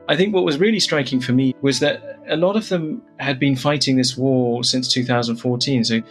I 0.07 0.15
think 0.15 0.33
what 0.33 0.45
was 0.45 0.57
really 0.57 0.79
striking 0.79 1.19
for 1.19 1.33
me 1.33 1.53
was 1.61 1.79
that 1.81 2.17
a 2.29 2.37
lot 2.37 2.55
of 2.55 2.69
them 2.69 3.01
had 3.19 3.39
been 3.39 3.55
fighting 3.55 3.97
this 3.97 4.17
war 4.17 4.63
since 4.63 4.91
2014. 4.91 5.83
So 5.83 6.01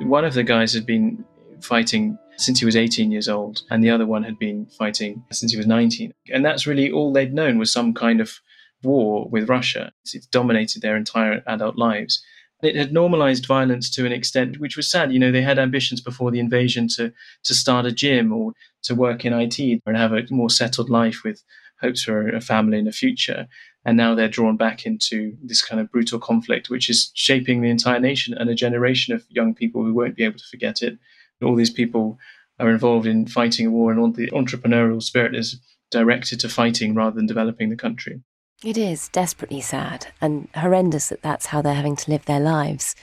one 0.00 0.24
of 0.24 0.34
the 0.34 0.42
guys 0.42 0.74
had 0.74 0.84
been 0.84 1.24
fighting 1.60 2.18
since 2.36 2.58
he 2.58 2.64
was 2.64 2.76
18 2.76 3.10
years 3.10 3.28
old, 3.28 3.62
and 3.70 3.82
the 3.82 3.90
other 3.90 4.06
one 4.06 4.22
had 4.22 4.38
been 4.38 4.66
fighting 4.66 5.24
since 5.32 5.52
he 5.52 5.58
was 5.58 5.66
19. 5.66 6.12
And 6.32 6.44
that's 6.44 6.66
really 6.66 6.90
all 6.90 7.12
they'd 7.12 7.34
known 7.34 7.58
was 7.58 7.72
some 7.72 7.94
kind 7.94 8.20
of 8.20 8.40
war 8.82 9.28
with 9.28 9.48
Russia. 9.48 9.92
It's 10.04 10.26
dominated 10.26 10.82
their 10.82 10.96
entire 10.96 11.42
adult 11.46 11.76
lives. 11.76 12.22
It 12.62 12.76
had 12.76 12.92
normalized 12.92 13.46
violence 13.46 13.90
to 13.90 14.06
an 14.06 14.12
extent 14.12 14.60
which 14.60 14.76
was 14.76 14.90
sad. 14.90 15.12
You 15.12 15.18
know, 15.18 15.30
they 15.30 15.42
had 15.42 15.58
ambitions 15.58 16.00
before 16.00 16.30
the 16.30 16.40
invasion 16.40 16.88
to 16.96 17.12
to 17.44 17.54
start 17.54 17.86
a 17.86 17.92
gym 17.92 18.32
or 18.32 18.52
to 18.84 18.94
work 18.94 19.24
in 19.24 19.34
IT 19.34 19.58
and 19.84 19.96
have 19.96 20.12
a 20.12 20.22
more 20.30 20.50
settled 20.50 20.88
life 20.88 21.22
with 21.22 21.42
hopes 21.80 22.02
for 22.02 22.28
a 22.28 22.40
family 22.40 22.78
in 22.78 22.86
the 22.86 22.92
future. 22.92 23.46
And 23.84 23.96
now 23.96 24.14
they're 24.14 24.28
drawn 24.28 24.56
back 24.56 24.86
into 24.86 25.36
this 25.42 25.62
kind 25.62 25.80
of 25.80 25.92
brutal 25.92 26.18
conflict, 26.18 26.70
which 26.70 26.88
is 26.88 27.10
shaping 27.14 27.60
the 27.60 27.70
entire 27.70 28.00
nation 28.00 28.34
and 28.34 28.48
a 28.48 28.54
generation 28.54 29.14
of 29.14 29.24
young 29.28 29.54
people 29.54 29.84
who 29.84 29.94
won't 29.94 30.16
be 30.16 30.24
able 30.24 30.38
to 30.38 30.50
forget 30.50 30.82
it 30.82 30.98
all 31.42 31.54
these 31.54 31.70
people 31.70 32.18
are 32.58 32.70
involved 32.70 33.06
in 33.06 33.26
fighting 33.26 33.66
a 33.66 33.70
war, 33.70 33.90
and 33.90 34.00
all 34.00 34.10
the 34.10 34.30
entrepreneurial 34.30 35.02
spirit 35.02 35.34
is 35.34 35.60
directed 35.90 36.40
to 36.40 36.48
fighting 36.48 36.94
rather 36.94 37.16
than 37.16 37.26
developing 37.26 37.70
the 37.70 37.76
country. 37.76 38.22
It 38.64 38.78
is 38.78 39.08
desperately 39.08 39.60
sad 39.60 40.08
and 40.20 40.48
horrendous 40.54 41.10
that 41.10 41.22
that's 41.22 41.46
how 41.46 41.60
they're 41.60 41.74
having 41.74 41.96
to 41.96 42.10
live 42.10 42.24
their 42.24 42.40
lives. 42.40 42.94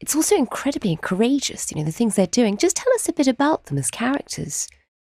It's 0.00 0.14
also 0.14 0.36
incredibly 0.36 0.96
courageous, 0.96 1.70
you 1.70 1.78
know, 1.78 1.84
the 1.84 1.92
things 1.92 2.16
they're 2.16 2.26
doing. 2.26 2.56
Just 2.56 2.76
tell 2.76 2.92
us 2.94 3.08
a 3.08 3.12
bit 3.12 3.26
about 3.26 3.66
them 3.66 3.78
as 3.78 3.90
characters. 3.90 4.68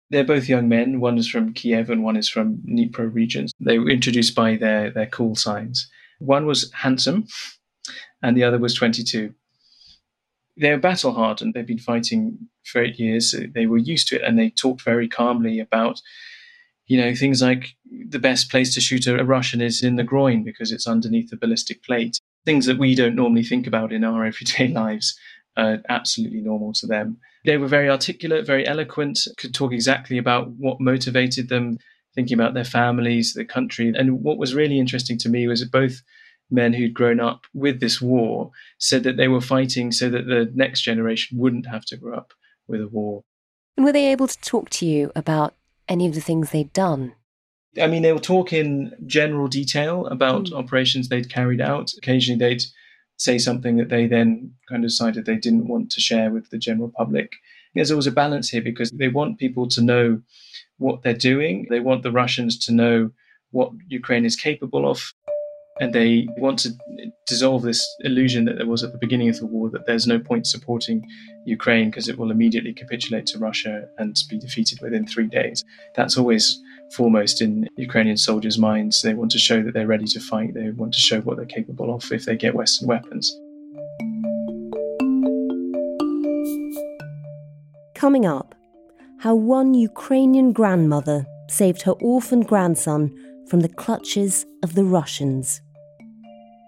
They're 0.09 0.23
both 0.23 0.47
young 0.47 0.69
men. 0.69 0.99
One 0.99 1.17
is 1.17 1.27
from 1.27 1.53
Kiev 1.53 1.89
and 1.89 2.03
one 2.03 2.15
is 2.15 2.29
from 2.29 2.57
Dnipro 2.57 3.13
regions. 3.13 3.51
They 3.59 3.79
were 3.79 3.89
introduced 3.89 4.35
by 4.35 4.55
their, 4.55 4.89
their 4.91 5.05
call 5.05 5.35
signs. 5.35 5.89
One 6.19 6.45
was 6.45 6.71
handsome 6.73 7.27
and 8.21 8.35
the 8.35 8.43
other 8.43 8.57
was 8.57 8.73
22 8.73 9.33
they're 10.57 10.77
battle 10.77 11.13
hardened. 11.13 11.53
They've 11.53 11.65
been 11.65 11.77
fighting 11.77 12.37
for 12.65 12.81
eight 12.83 12.99
years. 12.99 13.31
So 13.31 13.43
they 13.53 13.65
were 13.65 13.77
used 13.77 14.07
to 14.09 14.17
it, 14.17 14.23
and 14.23 14.37
they 14.37 14.49
talked 14.49 14.81
very 14.81 15.07
calmly 15.07 15.59
about, 15.59 16.01
you 16.87 16.99
know, 16.99 17.13
things 17.15 17.41
like 17.41 17.75
the 18.09 18.19
best 18.19 18.49
place 18.49 18.73
to 18.73 18.81
shoot 18.81 19.07
a, 19.07 19.23
Russian 19.23 19.61
is 19.61 19.83
in 19.83 19.95
the 19.95 20.03
groin 20.03 20.43
because 20.43 20.71
it's 20.71 20.87
underneath 20.87 21.29
the 21.29 21.37
ballistic 21.37 21.83
plate. 21.83 22.19
Things 22.45 22.65
that 22.65 22.79
we 22.79 22.95
don't 22.95 23.15
normally 23.15 23.43
think 23.43 23.67
about 23.67 23.93
in 23.93 24.03
our 24.03 24.25
everyday 24.31 24.67
lives 24.67 25.17
are 25.55 25.79
absolutely 25.89 26.41
normal 26.41 26.73
to 26.73 26.87
them. 26.87 27.17
They 27.45 27.57
were 27.57 27.67
very 27.67 27.89
articulate, 27.89 28.45
very 28.45 28.67
eloquent, 28.67 29.19
could 29.37 29.53
talk 29.53 29.71
exactly 29.71 30.17
about 30.17 30.49
what 30.51 30.81
motivated 30.81 31.49
them, 31.49 31.77
thinking 32.13 32.37
about 32.37 32.53
their 32.53 32.63
families, 32.63 33.33
the 33.33 33.45
country. 33.45 33.93
And 33.97 34.21
what 34.21 34.37
was 34.37 34.53
really 34.53 34.79
interesting 34.79 35.17
to 35.19 35.29
me 35.29 35.47
was 35.47 35.63
both 35.65 36.01
men 36.49 36.73
who'd 36.73 36.93
grown 36.93 37.19
up 37.19 37.45
with 37.53 37.79
this 37.79 38.01
war 38.01 38.51
said 38.77 39.03
that 39.03 39.17
they 39.17 39.27
were 39.27 39.41
fighting 39.41 39.91
so 39.91 40.09
that 40.09 40.27
the 40.27 40.51
next 40.55 40.81
generation 40.81 41.37
wouldn't 41.37 41.65
have 41.67 41.85
to 41.85 41.97
grow 41.97 42.17
up 42.17 42.33
with 42.67 42.81
a 42.81 42.87
war. 42.87 43.23
And 43.75 43.85
were 43.85 43.91
they 43.91 44.11
able 44.11 44.27
to 44.27 44.41
talk 44.41 44.69
to 44.71 44.85
you 44.85 45.11
about 45.15 45.55
any 45.87 46.07
of 46.07 46.15
the 46.15 46.21
things 46.21 46.51
they'd 46.51 46.73
done? 46.73 47.13
I 47.79 47.87
mean, 47.87 48.01
they 48.01 48.11
will 48.11 48.19
talk 48.19 48.53
in 48.53 48.93
general 49.05 49.47
detail 49.47 50.07
about 50.07 50.45
mm. 50.45 50.53
operations 50.53 51.09
they'd 51.09 51.31
carried 51.31 51.61
out. 51.61 51.93
Occasionally, 51.97 52.39
they'd 52.39 52.63
say 53.17 53.37
something 53.37 53.77
that 53.77 53.89
they 53.89 54.07
then 54.07 54.53
kind 54.69 54.83
of 54.83 54.89
decided 54.89 55.25
they 55.25 55.35
didn't 55.35 55.67
want 55.67 55.91
to 55.91 56.01
share 56.01 56.31
with 56.31 56.49
the 56.49 56.57
general 56.57 56.91
public. 56.95 57.33
There's 57.75 57.91
always 57.91 58.07
a 58.07 58.11
balance 58.11 58.49
here 58.49 58.61
because 58.61 58.89
they 58.91 59.07
want 59.07 59.37
people 59.37 59.67
to 59.69 59.81
know 59.81 60.21
what 60.77 61.03
they're 61.03 61.13
doing. 61.13 61.67
They 61.69 61.79
want 61.79 62.01
the 62.03 62.11
Russians 62.11 62.57
to 62.65 62.73
know 62.73 63.11
what 63.51 63.71
Ukraine 63.87 64.25
is 64.25 64.35
capable 64.35 64.89
of 64.89 65.13
and 65.79 65.93
they 65.93 66.27
want 66.37 66.59
to 66.59 66.71
dissolve 67.25 67.61
this 67.61 67.85
illusion 67.99 68.45
that 68.45 68.57
there 68.57 68.65
was 68.65 68.83
at 68.83 68.91
the 68.91 68.97
beginning 68.97 69.29
of 69.29 69.37
the 69.37 69.45
war 69.45 69.69
that 69.69 69.85
there's 69.85 70.07
no 70.07 70.19
point 70.19 70.47
supporting 70.47 71.05
Ukraine 71.45 71.89
because 71.89 72.07
it 72.07 72.17
will 72.17 72.31
immediately 72.31 72.73
capitulate 72.73 73.25
to 73.27 73.39
Russia 73.39 73.87
and 73.97 74.15
be 74.29 74.39
defeated 74.39 74.79
within 74.81 75.05
three 75.05 75.27
days. 75.27 75.63
That's 75.95 76.17
always 76.17 76.59
foremost 76.93 77.41
in 77.41 77.67
Ukrainian 77.77 78.17
soldiers' 78.17 78.57
minds. 78.57 79.01
They 79.01 79.13
want 79.13 79.31
to 79.31 79.39
show 79.39 79.61
that 79.61 79.73
they're 79.73 79.87
ready 79.87 80.05
to 80.07 80.19
fight, 80.19 80.53
they 80.53 80.69
want 80.71 80.93
to 80.93 80.99
show 80.99 81.21
what 81.21 81.37
they're 81.37 81.45
capable 81.45 81.93
of 81.93 82.11
if 82.11 82.25
they 82.25 82.35
get 82.35 82.55
Western 82.55 82.87
weapons. 82.87 83.31
Coming 87.93 88.25
up, 88.25 88.55
how 89.19 89.35
one 89.35 89.73
Ukrainian 89.73 90.53
grandmother 90.53 91.25
saved 91.49 91.81
her 91.83 91.93
orphaned 91.93 92.47
grandson 92.47 93.11
from 93.49 93.61
the 93.61 93.69
clutches 93.69 94.45
of 94.63 94.75
the 94.75 94.83
Russians. 94.83 95.61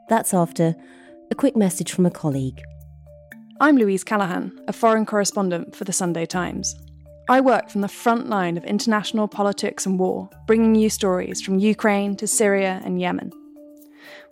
That's 0.09 0.33
after 0.33 0.75
a 1.29 1.35
quick 1.35 1.55
message 1.55 1.91
from 1.91 2.07
a 2.07 2.11
colleague. 2.11 2.63
I'm 3.61 3.77
Louise 3.77 4.03
Callaghan, 4.03 4.59
a 4.67 4.73
foreign 4.73 5.05
correspondent 5.05 5.75
for 5.75 5.83
the 5.83 5.93
Sunday 5.93 6.25
Times. 6.25 6.75
I 7.29 7.41
work 7.41 7.69
from 7.69 7.81
the 7.81 7.87
front 7.87 8.27
line 8.27 8.57
of 8.57 8.63
international 8.65 9.27
politics 9.27 9.85
and 9.85 9.99
war, 9.99 10.27
bringing 10.47 10.73
you 10.73 10.89
stories 10.89 11.43
from 11.43 11.59
Ukraine 11.59 12.15
to 12.15 12.25
Syria 12.25 12.81
and 12.83 12.99
Yemen. 12.99 13.31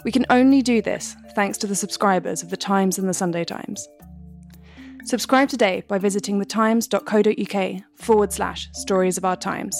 We 0.04 0.12
can 0.12 0.26
only 0.32 0.64
do 0.64 0.82
this 0.82 1.16
thanks 1.36 1.60
to 1.60 1.68
the 1.68 1.76
subscribers 1.76 2.42
of 2.42 2.50
The 2.50 2.58
Times 2.58 2.98
and 2.98 3.08
The 3.08 3.14
Sunday 3.14 3.44
Times. 3.44 3.88
Subscribe 5.06 5.48
today 5.48 5.84
by 5.88 6.00
visiting 6.00 6.40
thetimes.co.uk 6.40 7.82
forward 7.98 8.34
slash 8.34 8.68
stories 8.74 9.20
of 9.20 9.26
our 9.26 9.36
times. 9.36 9.80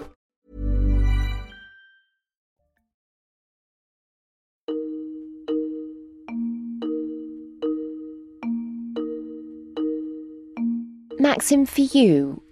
Maxim, 11.31 11.65
for 11.65 11.79
you, 11.79 12.43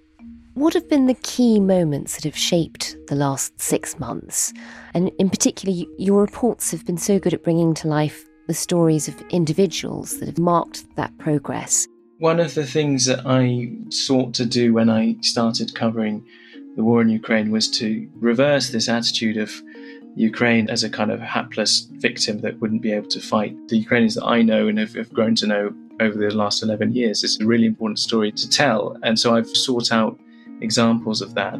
what 0.54 0.74
have 0.74 0.88
been 0.88 1.08
the 1.08 1.14
key 1.16 1.60
moments 1.60 2.16
that 2.16 2.24
have 2.24 2.38
shaped 2.38 2.96
the 3.08 3.16
last 3.16 3.60
six 3.60 4.00
months? 4.00 4.54
And 4.94 5.12
in 5.20 5.30
particular, 5.30 5.86
your 5.98 6.22
reports 6.22 6.72
have 6.72 6.86
been 6.86 6.98
so 6.98 7.20
good 7.20 7.34
at 7.34 7.44
bringing 7.44 7.74
to 7.74 7.90
life 7.90 8.24
the 8.48 8.54
stories 8.54 9.10
of 9.10 9.22
individuals 9.32 10.20
that 10.20 10.28
have 10.28 10.38
marked 10.38 10.86
that 10.96 11.18
progress. 11.18 11.90
One 12.20 12.40
of 12.40 12.54
the 12.54 12.66
things 12.66 13.06
that 13.06 13.24
I 13.26 13.70
sought 13.90 14.34
to 14.36 14.46
do 14.46 14.74
when 14.74 14.90
I 14.90 15.18
started 15.24 15.76
covering 15.76 16.26
the 16.78 16.84
war 16.86 17.02
in 17.02 17.10
Ukraine 17.10 17.52
was 17.52 17.70
to 17.80 18.10
reverse 18.16 18.70
this 18.70 18.88
attitude 18.88 19.36
of 19.36 19.52
Ukraine 20.16 20.70
as 20.70 20.86
a 20.86 20.90
kind 20.90 21.12
of 21.12 21.20
hapless 21.20 21.82
victim 21.96 22.40
that 22.44 22.62
wouldn't 22.62 22.82
be 22.82 22.94
able 22.94 23.10
to 23.10 23.20
fight. 23.20 23.58
The 23.68 23.78
Ukrainians 23.78 24.16
that 24.16 24.26
I 24.26 24.42
know 24.42 24.70
and 24.70 24.80
have, 24.80 24.94
have 24.94 25.12
grown 25.12 25.36
to 25.36 25.48
know 25.48 25.74
over 26.00 26.18
the 26.18 26.34
last 26.34 26.64
11 26.64 26.94
years 26.94 27.24
It's 27.24 27.40
a 27.40 27.46
really 27.46 27.66
important 27.66 28.00
story 28.00 28.32
to 28.32 28.50
tell. 28.50 28.98
And 29.04 29.20
so 29.20 29.36
I've 29.36 29.50
sought 29.50 29.92
out 29.92 30.20
examples 30.62 31.22
of 31.22 31.36
that. 31.36 31.58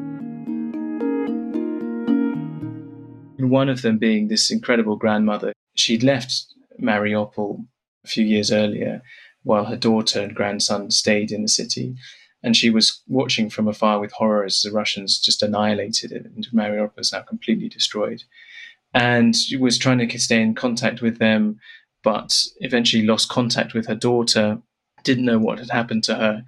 One 3.40 3.70
of 3.70 3.82
them 3.82 3.98
being 3.98 4.28
this 4.28 4.52
incredible 4.52 4.96
grandmother. 4.96 5.54
She'd 5.76 6.04
left 6.04 6.46
Mariupol 6.82 7.66
a 8.04 8.08
few 8.08 8.26
years 8.26 8.52
earlier 8.52 9.02
while 9.44 9.66
her 9.66 9.78
daughter 9.78 10.22
and 10.22 10.36
grandson 10.36 10.92
stayed 10.92 11.32
in 11.32 11.42
the 11.42 11.48
city. 11.48 11.96
And 12.44 12.56
she 12.56 12.70
was 12.70 13.02
watching 13.08 13.50
from 13.50 13.68
afar 13.68 14.00
with 14.00 14.12
horror 14.14 14.46
as 14.46 14.62
the 14.62 14.72
Russians 14.72 15.20
just 15.20 15.44
annihilated 15.44 16.12
it, 16.12 16.26
and 16.26 16.48
Mariupol 16.54 17.00
is 17.00 17.12
now 17.12 17.22
completely 17.22 17.68
destroyed. 17.68 18.24
And 18.94 19.36
she 19.36 19.58
was 19.58 19.78
trying 19.78 20.00
to 20.00 20.20
stay 20.20 20.42
in 20.42 20.56
contact 20.56 21.02
with 21.02 21.20
them, 21.20 21.60
but 22.04 22.38
eventually 22.58 23.04
lost 23.04 23.30
contact 23.30 23.74
with 23.74 23.88
her 23.88 23.96
daughter, 23.96 24.60
didn't 25.04 25.26
know 25.26 25.40
what 25.40 25.60
had 25.60 25.70
happened 25.70 26.04
to 26.06 26.16
her. 26.16 26.44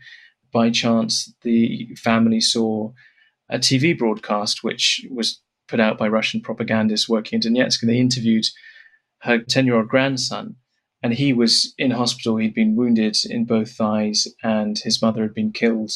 By 0.52 0.70
chance, 0.70 1.34
the 1.42 1.96
family 1.96 2.42
saw 2.42 2.92
a 3.50 3.58
TV 3.58 3.98
broadcast 3.98 4.64
which 4.64 5.06
was 5.10 5.42
put 5.68 5.80
out 5.80 5.98
by 5.98 6.08
Russian 6.08 6.42
propagandists 6.42 7.08
working 7.08 7.40
in 7.42 7.54
Donetsk, 7.54 7.82
and 7.82 7.90
they 7.90 7.98
interviewed 8.00 8.46
her 9.20 9.40
10 9.40 9.66
year 9.66 9.76
old 9.76 9.88
grandson. 9.88 10.56
And 11.04 11.14
he 11.14 11.34
was 11.34 11.74
in 11.80 11.92
hospital. 11.92 12.38
He'd 12.38 12.54
been 12.54 12.76
wounded 12.76 13.18
in 13.26 13.46
both 13.46 13.72
thighs, 13.72 14.28
and 14.44 14.78
his 14.78 15.02
mother 15.02 15.24
had 15.24 15.34
been 15.34 15.52
killed 15.52 15.92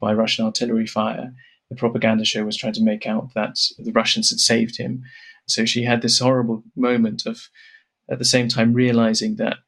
by 0.00 0.12
Russian 0.12 0.44
artillery 0.44 0.86
fire. 0.86 1.32
The 1.70 1.76
propaganda 1.76 2.24
show 2.24 2.44
was 2.44 2.56
trying 2.56 2.74
to 2.74 2.82
make 2.82 3.06
out 3.06 3.34
that 3.34 3.56
the 3.78 3.92
Russians 3.92 4.30
had 4.30 4.38
saved 4.38 4.76
him. 4.76 5.02
So 5.46 5.64
she 5.64 5.82
had 5.82 6.02
this 6.02 6.20
horrible 6.20 6.62
moment 6.76 7.26
of, 7.26 7.48
at 8.10 8.18
the 8.18 8.24
same 8.24 8.48
time, 8.48 8.72
realizing 8.72 9.36
that 9.36 9.58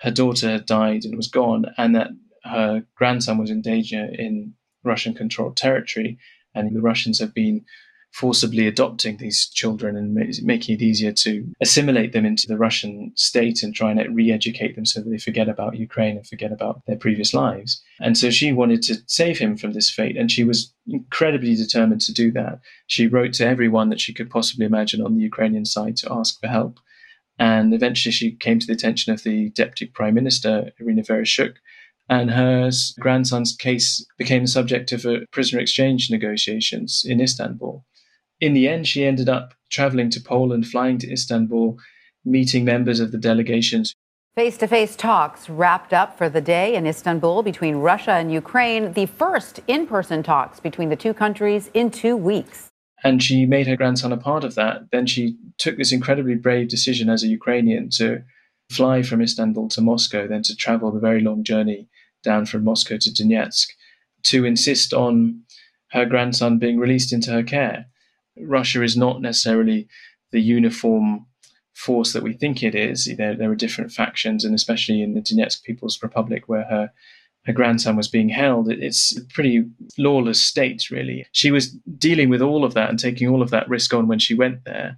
her 0.00 0.10
daughter 0.10 0.50
had 0.50 0.66
died 0.66 1.04
and 1.04 1.16
was 1.16 1.28
gone, 1.28 1.66
and 1.76 1.94
that 1.94 2.08
her 2.44 2.84
grandson 2.94 3.38
was 3.38 3.50
in 3.50 3.62
danger 3.62 4.08
in 4.12 4.54
Russian 4.82 5.14
controlled 5.14 5.56
territory. 5.56 6.18
And 6.54 6.74
the 6.74 6.80
Russians 6.80 7.20
have 7.20 7.34
been 7.34 7.64
forcibly 8.12 8.66
adopting 8.66 9.16
these 9.16 9.48
children 9.48 9.96
and 9.96 10.12
making 10.42 10.74
it 10.74 10.82
easier 10.82 11.12
to 11.12 11.46
assimilate 11.60 12.12
them 12.12 12.26
into 12.26 12.46
the 12.48 12.56
Russian 12.56 13.12
state 13.14 13.62
and 13.62 13.74
trying 13.74 13.98
to 13.98 14.08
re 14.08 14.32
educate 14.32 14.74
them 14.74 14.84
so 14.84 15.00
that 15.00 15.08
they 15.08 15.18
forget 15.18 15.48
about 15.48 15.76
Ukraine 15.76 16.16
and 16.16 16.26
forget 16.26 16.50
about 16.50 16.84
their 16.86 16.96
previous 16.96 17.32
lives. 17.32 17.80
And 18.00 18.18
so 18.18 18.30
she 18.30 18.52
wanted 18.52 18.82
to 18.82 18.96
save 19.06 19.38
him 19.38 19.56
from 19.56 19.72
this 19.72 19.90
fate, 19.90 20.16
and 20.16 20.30
she 20.30 20.44
was 20.44 20.72
incredibly 20.88 21.54
determined 21.54 22.00
to 22.02 22.12
do 22.12 22.32
that. 22.32 22.60
She 22.88 23.06
wrote 23.06 23.32
to 23.34 23.46
everyone 23.46 23.90
that 23.90 24.00
she 24.00 24.12
could 24.12 24.30
possibly 24.30 24.66
imagine 24.66 25.02
on 25.02 25.14
the 25.14 25.22
Ukrainian 25.22 25.64
side 25.64 25.96
to 25.98 26.12
ask 26.12 26.40
for 26.40 26.48
help. 26.48 26.80
And 27.40 27.74
eventually 27.74 28.12
she 28.12 28.36
came 28.36 28.60
to 28.60 28.66
the 28.66 28.74
attention 28.74 29.12
of 29.12 29.24
the 29.24 29.50
Deputy 29.50 29.86
Prime 29.86 30.14
Minister, 30.14 30.70
Irina 30.78 31.02
Vereshchuk, 31.02 31.56
and 32.08 32.30
her 32.30 32.70
grandson's 33.00 33.56
case 33.56 34.06
became 34.18 34.42
the 34.42 34.48
subject 34.48 34.92
of 34.92 35.04
a 35.04 35.26
prisoner 35.32 35.60
exchange 35.60 36.10
negotiations 36.10 37.02
in 37.04 37.20
Istanbul 37.20 37.84
in 38.40 38.54
the 38.54 38.68
end, 38.68 38.88
she 38.88 39.04
ended 39.04 39.28
up 39.28 39.54
traveling 39.70 40.10
to 40.10 40.20
Poland, 40.20 40.66
flying 40.66 40.98
to 40.98 41.12
Istanbul, 41.12 41.78
meeting 42.24 42.64
members 42.64 43.00
of 43.00 43.12
the 43.12 43.18
delegations. 43.18 43.94
Face 44.34 44.56
to 44.58 44.66
face 44.66 44.96
talks 44.96 45.50
wrapped 45.50 45.92
up 45.92 46.16
for 46.16 46.28
the 46.28 46.40
day 46.40 46.74
in 46.74 46.86
Istanbul 46.86 47.42
between 47.42 47.76
Russia 47.76 48.12
and 48.12 48.32
Ukraine, 48.32 48.92
the 48.92 49.06
first 49.06 49.60
in 49.66 49.86
person 49.86 50.22
talks 50.22 50.60
between 50.60 50.88
the 50.88 50.96
two 50.96 51.12
countries 51.12 51.70
in 51.74 51.90
two 51.90 52.16
weeks. 52.16 52.69
And 53.02 53.22
she 53.22 53.46
made 53.46 53.66
her 53.66 53.76
grandson 53.76 54.12
a 54.12 54.16
part 54.16 54.44
of 54.44 54.54
that. 54.56 54.90
Then 54.92 55.06
she 55.06 55.36
took 55.58 55.76
this 55.76 55.92
incredibly 55.92 56.34
brave 56.34 56.68
decision 56.68 57.08
as 57.08 57.22
a 57.22 57.28
Ukrainian 57.28 57.88
to 57.90 58.22
fly 58.70 59.02
from 59.02 59.22
Istanbul 59.22 59.68
to 59.70 59.80
Moscow, 59.80 60.26
then 60.26 60.42
to 60.42 60.54
travel 60.54 60.92
the 60.92 61.00
very 61.00 61.20
long 61.20 61.42
journey 61.42 61.88
down 62.22 62.46
from 62.46 62.64
Moscow 62.64 62.98
to 62.98 63.10
Donetsk 63.10 63.68
to 64.24 64.44
insist 64.44 64.92
on 64.92 65.42
her 65.92 66.04
grandson 66.04 66.58
being 66.58 66.78
released 66.78 67.12
into 67.12 67.30
her 67.30 67.42
care. 67.42 67.86
Russia 68.38 68.82
is 68.82 68.96
not 68.96 69.20
necessarily 69.20 69.88
the 70.30 70.40
uniform 70.40 71.26
force 71.74 72.12
that 72.12 72.22
we 72.22 72.32
think 72.32 72.62
it 72.62 72.74
is. 72.74 73.08
There, 73.16 73.34
there 73.34 73.50
are 73.50 73.56
different 73.56 73.92
factions, 73.92 74.44
and 74.44 74.54
especially 74.54 75.02
in 75.02 75.14
the 75.14 75.20
Donetsk 75.20 75.62
People's 75.62 76.02
Republic, 76.02 76.44
where 76.46 76.64
her 76.64 76.92
her 77.46 77.52
grandson 77.52 77.96
was 77.96 78.08
being 78.08 78.28
held, 78.28 78.70
it's 78.70 79.16
a 79.16 79.24
pretty 79.24 79.64
lawless 79.96 80.40
state, 80.40 80.90
really. 80.90 81.26
She 81.32 81.50
was 81.50 81.70
dealing 81.70 82.28
with 82.28 82.42
all 82.42 82.64
of 82.64 82.74
that 82.74 82.90
and 82.90 82.98
taking 82.98 83.28
all 83.28 83.42
of 83.42 83.50
that 83.50 83.68
risk 83.68 83.94
on 83.94 84.08
when 84.08 84.18
she 84.18 84.34
went 84.34 84.64
there. 84.64 84.96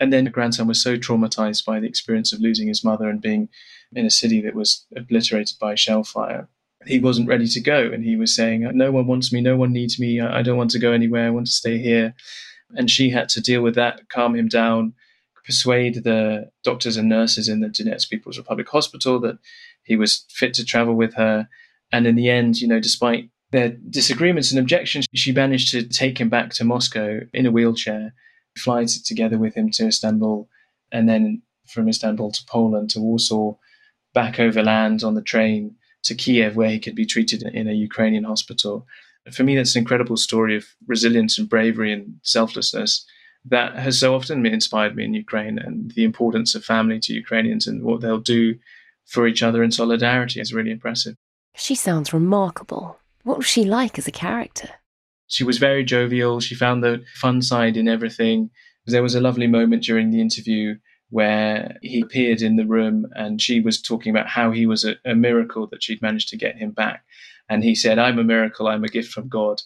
And 0.00 0.12
then 0.12 0.26
her 0.26 0.32
grandson 0.32 0.68
was 0.68 0.82
so 0.82 0.96
traumatized 0.96 1.64
by 1.64 1.80
the 1.80 1.86
experience 1.86 2.32
of 2.32 2.40
losing 2.40 2.68
his 2.68 2.84
mother 2.84 3.08
and 3.08 3.20
being 3.20 3.48
in 3.92 4.06
a 4.06 4.10
city 4.10 4.40
that 4.42 4.54
was 4.54 4.86
obliterated 4.94 5.56
by 5.58 5.74
shell 5.74 6.04
fire. 6.04 6.48
He 6.86 7.00
wasn't 7.00 7.28
ready 7.28 7.48
to 7.48 7.60
go. 7.60 7.90
And 7.90 8.04
he 8.04 8.16
was 8.16 8.34
saying, 8.34 8.70
No 8.74 8.92
one 8.92 9.06
wants 9.06 9.32
me. 9.32 9.40
No 9.40 9.56
one 9.56 9.72
needs 9.72 9.98
me. 9.98 10.20
I 10.20 10.42
don't 10.42 10.56
want 10.56 10.70
to 10.72 10.78
go 10.78 10.92
anywhere. 10.92 11.26
I 11.26 11.30
want 11.30 11.46
to 11.46 11.52
stay 11.52 11.78
here. 11.78 12.14
And 12.76 12.90
she 12.90 13.10
had 13.10 13.28
to 13.30 13.40
deal 13.40 13.62
with 13.62 13.74
that, 13.74 14.08
calm 14.08 14.36
him 14.36 14.46
down, 14.46 14.94
persuade 15.44 16.04
the 16.04 16.50
doctors 16.62 16.98
and 16.98 17.08
nurses 17.08 17.48
in 17.48 17.60
the 17.60 17.68
Donetsk 17.68 18.10
People's 18.10 18.36
Republic 18.36 18.68
Hospital 18.68 19.18
that 19.20 19.38
he 19.82 19.96
was 19.96 20.26
fit 20.28 20.52
to 20.54 20.64
travel 20.64 20.94
with 20.94 21.14
her. 21.14 21.48
And 21.92 22.06
in 22.06 22.16
the 22.16 22.30
end, 22.30 22.60
you 22.60 22.68
know, 22.68 22.80
despite 22.80 23.30
their 23.50 23.70
disagreements 23.70 24.50
and 24.50 24.60
objections, 24.60 25.06
she 25.14 25.32
managed 25.32 25.70
to 25.72 25.82
take 25.82 26.20
him 26.20 26.28
back 26.28 26.50
to 26.54 26.64
Moscow 26.64 27.20
in 27.32 27.46
a 27.46 27.50
wheelchair, 27.50 28.14
fly 28.56 28.84
together 28.84 29.38
with 29.38 29.54
him 29.54 29.70
to 29.72 29.86
Istanbul, 29.86 30.48
and 30.92 31.08
then 31.08 31.42
from 31.66 31.88
Istanbul 31.88 32.32
to 32.32 32.44
Poland 32.46 32.90
to 32.90 33.00
Warsaw, 33.00 33.54
back 34.14 34.38
over 34.38 34.62
land 34.62 35.02
on 35.02 35.14
the 35.14 35.22
train 35.22 35.76
to 36.04 36.14
Kiev, 36.14 36.56
where 36.56 36.70
he 36.70 36.78
could 36.78 36.94
be 36.94 37.06
treated 37.06 37.42
in 37.42 37.68
a 37.68 37.72
Ukrainian 37.72 38.24
hospital 38.24 38.86
for 39.32 39.44
me, 39.44 39.56
that's 39.56 39.74
an 39.74 39.80
incredible 39.80 40.16
story 40.16 40.56
of 40.56 40.66
resilience 40.86 41.38
and 41.38 41.48
bravery 41.48 41.92
and 41.92 42.14
selflessness 42.22 43.04
that 43.44 43.76
has 43.76 43.98
so 43.98 44.14
often 44.14 44.44
inspired 44.46 44.96
me 44.96 45.04
in 45.04 45.14
Ukraine 45.14 45.58
and 45.58 45.92
the 45.92 46.04
importance 46.04 46.54
of 46.54 46.64
family 46.64 46.98
to 47.00 47.14
Ukrainians 47.14 47.66
and 47.66 47.82
what 47.82 48.00
they'll 48.00 48.18
do 48.18 48.56
for 49.06 49.26
each 49.26 49.42
other 49.42 49.62
in 49.62 49.70
solidarity 49.70 50.40
is 50.40 50.52
really 50.52 50.70
impressive. 50.70 51.16
She 51.54 51.74
sounds 51.74 52.12
remarkable. 52.12 52.98
What 53.24 53.38
was 53.38 53.46
she 53.46 53.64
like 53.64 53.98
as 53.98 54.08
a 54.08 54.12
character? 54.12 54.70
She 55.26 55.44
was 55.44 55.58
very 55.58 55.84
jovial. 55.84 56.40
She 56.40 56.54
found 56.54 56.82
the 56.82 57.04
fun 57.14 57.42
side 57.42 57.76
in 57.76 57.88
everything. 57.88 58.50
There 58.86 59.02
was 59.02 59.14
a 59.14 59.20
lovely 59.20 59.46
moment 59.46 59.82
during 59.82 60.10
the 60.10 60.20
interview 60.20 60.76
where 61.10 61.76
he 61.82 62.00
appeared 62.00 62.42
in 62.42 62.56
the 62.56 62.66
room 62.66 63.06
and 63.14 63.40
she 63.40 63.60
was 63.60 63.80
talking 63.80 64.10
about 64.10 64.28
how 64.28 64.50
he 64.50 64.66
was 64.66 64.84
a, 64.84 64.96
a 65.04 65.14
miracle 65.14 65.66
that 65.68 65.82
she'd 65.82 66.02
managed 66.02 66.28
to 66.30 66.36
get 66.36 66.56
him 66.56 66.70
back. 66.70 67.04
And 67.48 67.64
he 67.64 67.74
said, 67.74 67.98
I'm 67.98 68.18
a 68.18 68.24
miracle, 68.24 68.68
I'm 68.68 68.84
a 68.84 68.88
gift 68.88 69.12
from 69.12 69.28
God. 69.28 69.62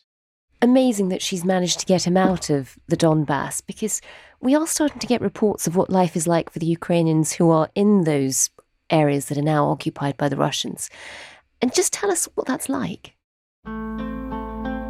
Amazing 0.61 1.09
that 1.09 1.23
she's 1.23 1.45
managed 1.45 1.81
to 1.81 1.87
get 1.87 2.07
him 2.07 2.17
out 2.17 2.49
of 2.49 2.79
the 2.87 2.97
Donbass 2.97 3.63
because 3.67 4.01
we 4.41 4.55
are 4.55 4.67
starting 4.67 5.01
to 5.01 5.07
get 5.09 5.21
reports 5.21 5.67
of 5.67 5.75
what 5.75 5.91
life 5.91 6.17
is 6.17 6.29
like 6.29 6.51
for 6.51 6.61
the 6.61 6.67
Ukrainians 6.67 7.33
who 7.33 7.51
are 7.51 7.69
in 7.75 8.05
those 8.05 8.51
areas 8.89 9.27
that 9.27 9.39
are 9.39 9.43
now 9.43 9.69
occupied 9.69 10.17
by 10.17 10.29
the 10.29 10.37
Russians. 10.37 10.89
And 11.63 11.73
just 11.73 11.93
tell 11.93 12.11
us 12.11 12.29
what 12.35 12.47
that's 12.47 12.69
like. 12.69 13.15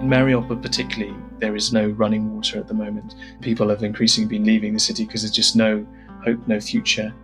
Mariupol, 0.02 0.60
particularly, 0.60 1.14
there 1.38 1.54
is 1.54 1.72
no 1.72 1.88
running 1.88 2.34
water 2.34 2.58
at 2.58 2.66
the 2.66 2.74
moment. 2.74 3.14
People 3.40 3.68
have 3.68 3.84
increasingly 3.84 4.28
been 4.28 4.44
leaving 4.44 4.72
the 4.72 4.80
city 4.80 5.04
because 5.04 5.22
there's 5.22 5.30
just 5.30 5.54
no 5.54 5.86
hope, 6.24 6.48
no 6.48 6.58
future. 6.58 7.14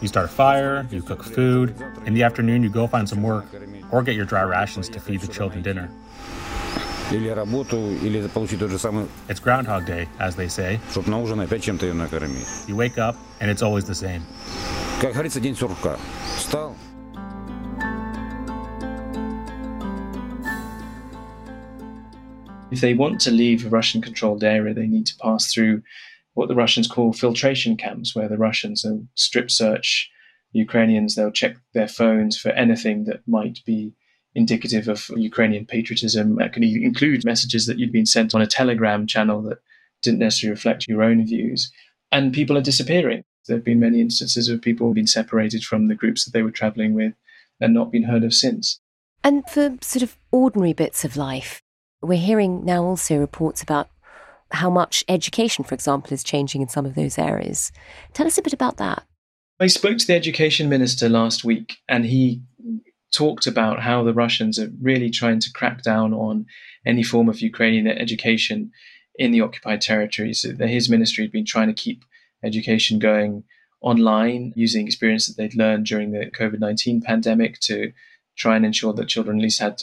You 0.00 0.08
start 0.08 0.24
a 0.24 0.28
fire, 0.28 0.86
you 0.90 1.02
cook 1.02 1.22
food. 1.24 1.74
In 2.06 2.14
the 2.14 2.22
afternoon, 2.22 2.62
you 2.62 2.70
go 2.70 2.86
find 2.86 3.08
some 3.08 3.22
work 3.22 3.46
or 3.90 4.02
get 4.02 4.14
your 4.14 4.24
dry 4.24 4.42
rations 4.42 4.88
to 4.90 5.00
feed 5.00 5.20
the 5.20 5.28
children 5.28 5.62
dinner. 5.62 5.90
It's 9.28 9.38
Groundhog 9.38 9.86
Day, 9.86 10.08
as 10.18 10.34
they 10.34 10.48
say. 10.48 10.80
You 12.66 12.74
wake 12.74 12.98
up, 12.98 13.14
and 13.40 13.48
it's 13.48 13.62
always 13.62 13.84
the 13.84 13.94
same. 13.94 14.26
If 22.72 22.80
they 22.80 22.94
want 22.94 23.20
to 23.20 23.30
leave 23.30 23.64
a 23.64 23.68
Russian 23.68 24.02
controlled 24.02 24.42
area, 24.42 24.74
they 24.74 24.88
need 24.88 25.06
to 25.06 25.16
pass 25.18 25.54
through 25.54 25.82
what 26.34 26.48
the 26.48 26.56
Russians 26.56 26.88
call 26.88 27.12
filtration 27.12 27.76
camps, 27.76 28.16
where 28.16 28.28
the 28.28 28.36
Russians 28.36 28.82
will 28.84 29.06
strip 29.14 29.52
search 29.52 30.10
Ukrainians, 30.50 31.14
they'll 31.14 31.30
check 31.30 31.56
their 31.72 31.86
phones 31.86 32.36
for 32.36 32.50
anything 32.50 33.04
that 33.04 33.20
might 33.28 33.60
be 33.64 33.92
indicative 34.36 34.86
of 34.86 35.10
Ukrainian 35.16 35.66
patriotism. 35.66 36.36
That 36.36 36.52
can 36.52 36.62
include 36.62 37.24
messages 37.24 37.66
that 37.66 37.78
you'd 37.78 37.90
been 37.90 38.06
sent 38.06 38.34
on 38.34 38.42
a 38.42 38.46
Telegram 38.46 39.06
channel 39.06 39.42
that 39.42 39.58
didn't 40.02 40.20
necessarily 40.20 40.52
reflect 40.52 40.86
your 40.86 41.02
own 41.02 41.26
views. 41.26 41.72
And 42.12 42.32
people 42.32 42.56
are 42.56 42.62
disappearing. 42.62 43.24
There 43.48 43.56
have 43.56 43.64
been 43.64 43.80
many 43.80 44.00
instances 44.00 44.48
of 44.48 44.62
people 44.62 44.92
being 44.92 45.06
separated 45.06 45.64
from 45.64 45.88
the 45.88 45.94
groups 45.94 46.24
that 46.24 46.32
they 46.32 46.42
were 46.42 46.50
traveling 46.50 46.94
with 46.94 47.14
and 47.60 47.72
not 47.72 47.90
been 47.90 48.04
heard 48.04 48.24
of 48.24 48.34
since. 48.34 48.78
And 49.24 49.48
for 49.48 49.76
sort 49.80 50.02
of 50.02 50.16
ordinary 50.30 50.74
bits 50.74 51.04
of 51.04 51.16
life, 51.16 51.62
we're 52.02 52.18
hearing 52.18 52.64
now 52.64 52.84
also 52.84 53.16
reports 53.16 53.62
about 53.62 53.88
how 54.52 54.70
much 54.70 55.02
education, 55.08 55.64
for 55.64 55.74
example, 55.74 56.12
is 56.12 56.22
changing 56.22 56.60
in 56.60 56.68
some 56.68 56.86
of 56.86 56.94
those 56.94 57.18
areas. 57.18 57.72
Tell 58.12 58.26
us 58.26 58.38
a 58.38 58.42
bit 58.42 58.52
about 58.52 58.76
that. 58.76 59.02
I 59.58 59.66
spoke 59.68 59.98
to 59.98 60.06
the 60.06 60.14
education 60.14 60.68
minister 60.68 61.08
last 61.08 61.42
week, 61.42 61.78
and 61.88 62.04
he 62.04 62.42
talked 63.16 63.46
about 63.46 63.80
how 63.80 64.02
the 64.02 64.12
Russians 64.12 64.58
are 64.58 64.70
really 64.80 65.10
trying 65.10 65.40
to 65.40 65.52
crack 65.52 65.82
down 65.82 66.12
on 66.12 66.46
any 66.84 67.02
form 67.02 67.28
of 67.28 67.40
Ukrainian 67.40 67.86
education 67.86 68.70
in 69.18 69.30
the 69.30 69.40
occupied 69.40 69.80
territories. 69.80 70.42
His 70.76 70.90
ministry 70.90 71.24
had 71.24 71.32
been 71.32 71.46
trying 71.46 71.68
to 71.68 71.82
keep 71.84 72.04
education 72.44 72.98
going 72.98 73.44
online 73.80 74.52
using 74.54 74.86
experience 74.86 75.26
that 75.26 75.36
they'd 75.38 75.54
learned 75.54 75.86
during 75.86 76.12
the 76.12 76.30
COVID 76.38 76.60
19 76.60 77.00
pandemic 77.00 77.58
to 77.60 77.92
try 78.36 78.54
and 78.56 78.66
ensure 78.66 78.92
that 78.92 79.08
children 79.08 79.38
at 79.38 79.42
least 79.42 79.60
had 79.60 79.82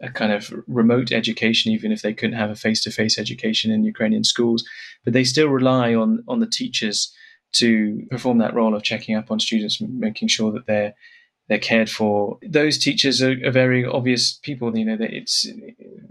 a 0.00 0.08
kind 0.08 0.32
of 0.32 0.50
remote 0.66 1.12
education, 1.12 1.72
even 1.72 1.92
if 1.92 2.00
they 2.00 2.14
couldn't 2.14 2.38
have 2.38 2.50
a 2.50 2.56
face 2.56 2.82
to 2.84 2.90
face 2.90 3.18
education 3.18 3.70
in 3.70 3.84
Ukrainian 3.84 4.24
schools. 4.24 4.64
But 5.04 5.12
they 5.12 5.24
still 5.24 5.48
rely 5.48 5.94
on, 5.94 6.24
on 6.26 6.40
the 6.40 6.46
teachers 6.46 7.14
to 7.52 8.06
perform 8.10 8.38
that 8.38 8.54
role 8.54 8.74
of 8.74 8.82
checking 8.82 9.14
up 9.14 9.30
on 9.30 9.38
students, 9.38 9.80
making 9.80 10.28
sure 10.28 10.50
that 10.52 10.66
they're 10.66 10.94
they're 11.50 11.58
cared 11.58 11.90
for. 11.90 12.38
Those 12.42 12.78
teachers 12.78 13.20
are, 13.20 13.36
are 13.44 13.50
very 13.50 13.84
obvious 13.84 14.38
people. 14.42 14.78
You 14.78 14.84
know, 14.84 14.96
that 14.96 15.12
it's 15.12 15.46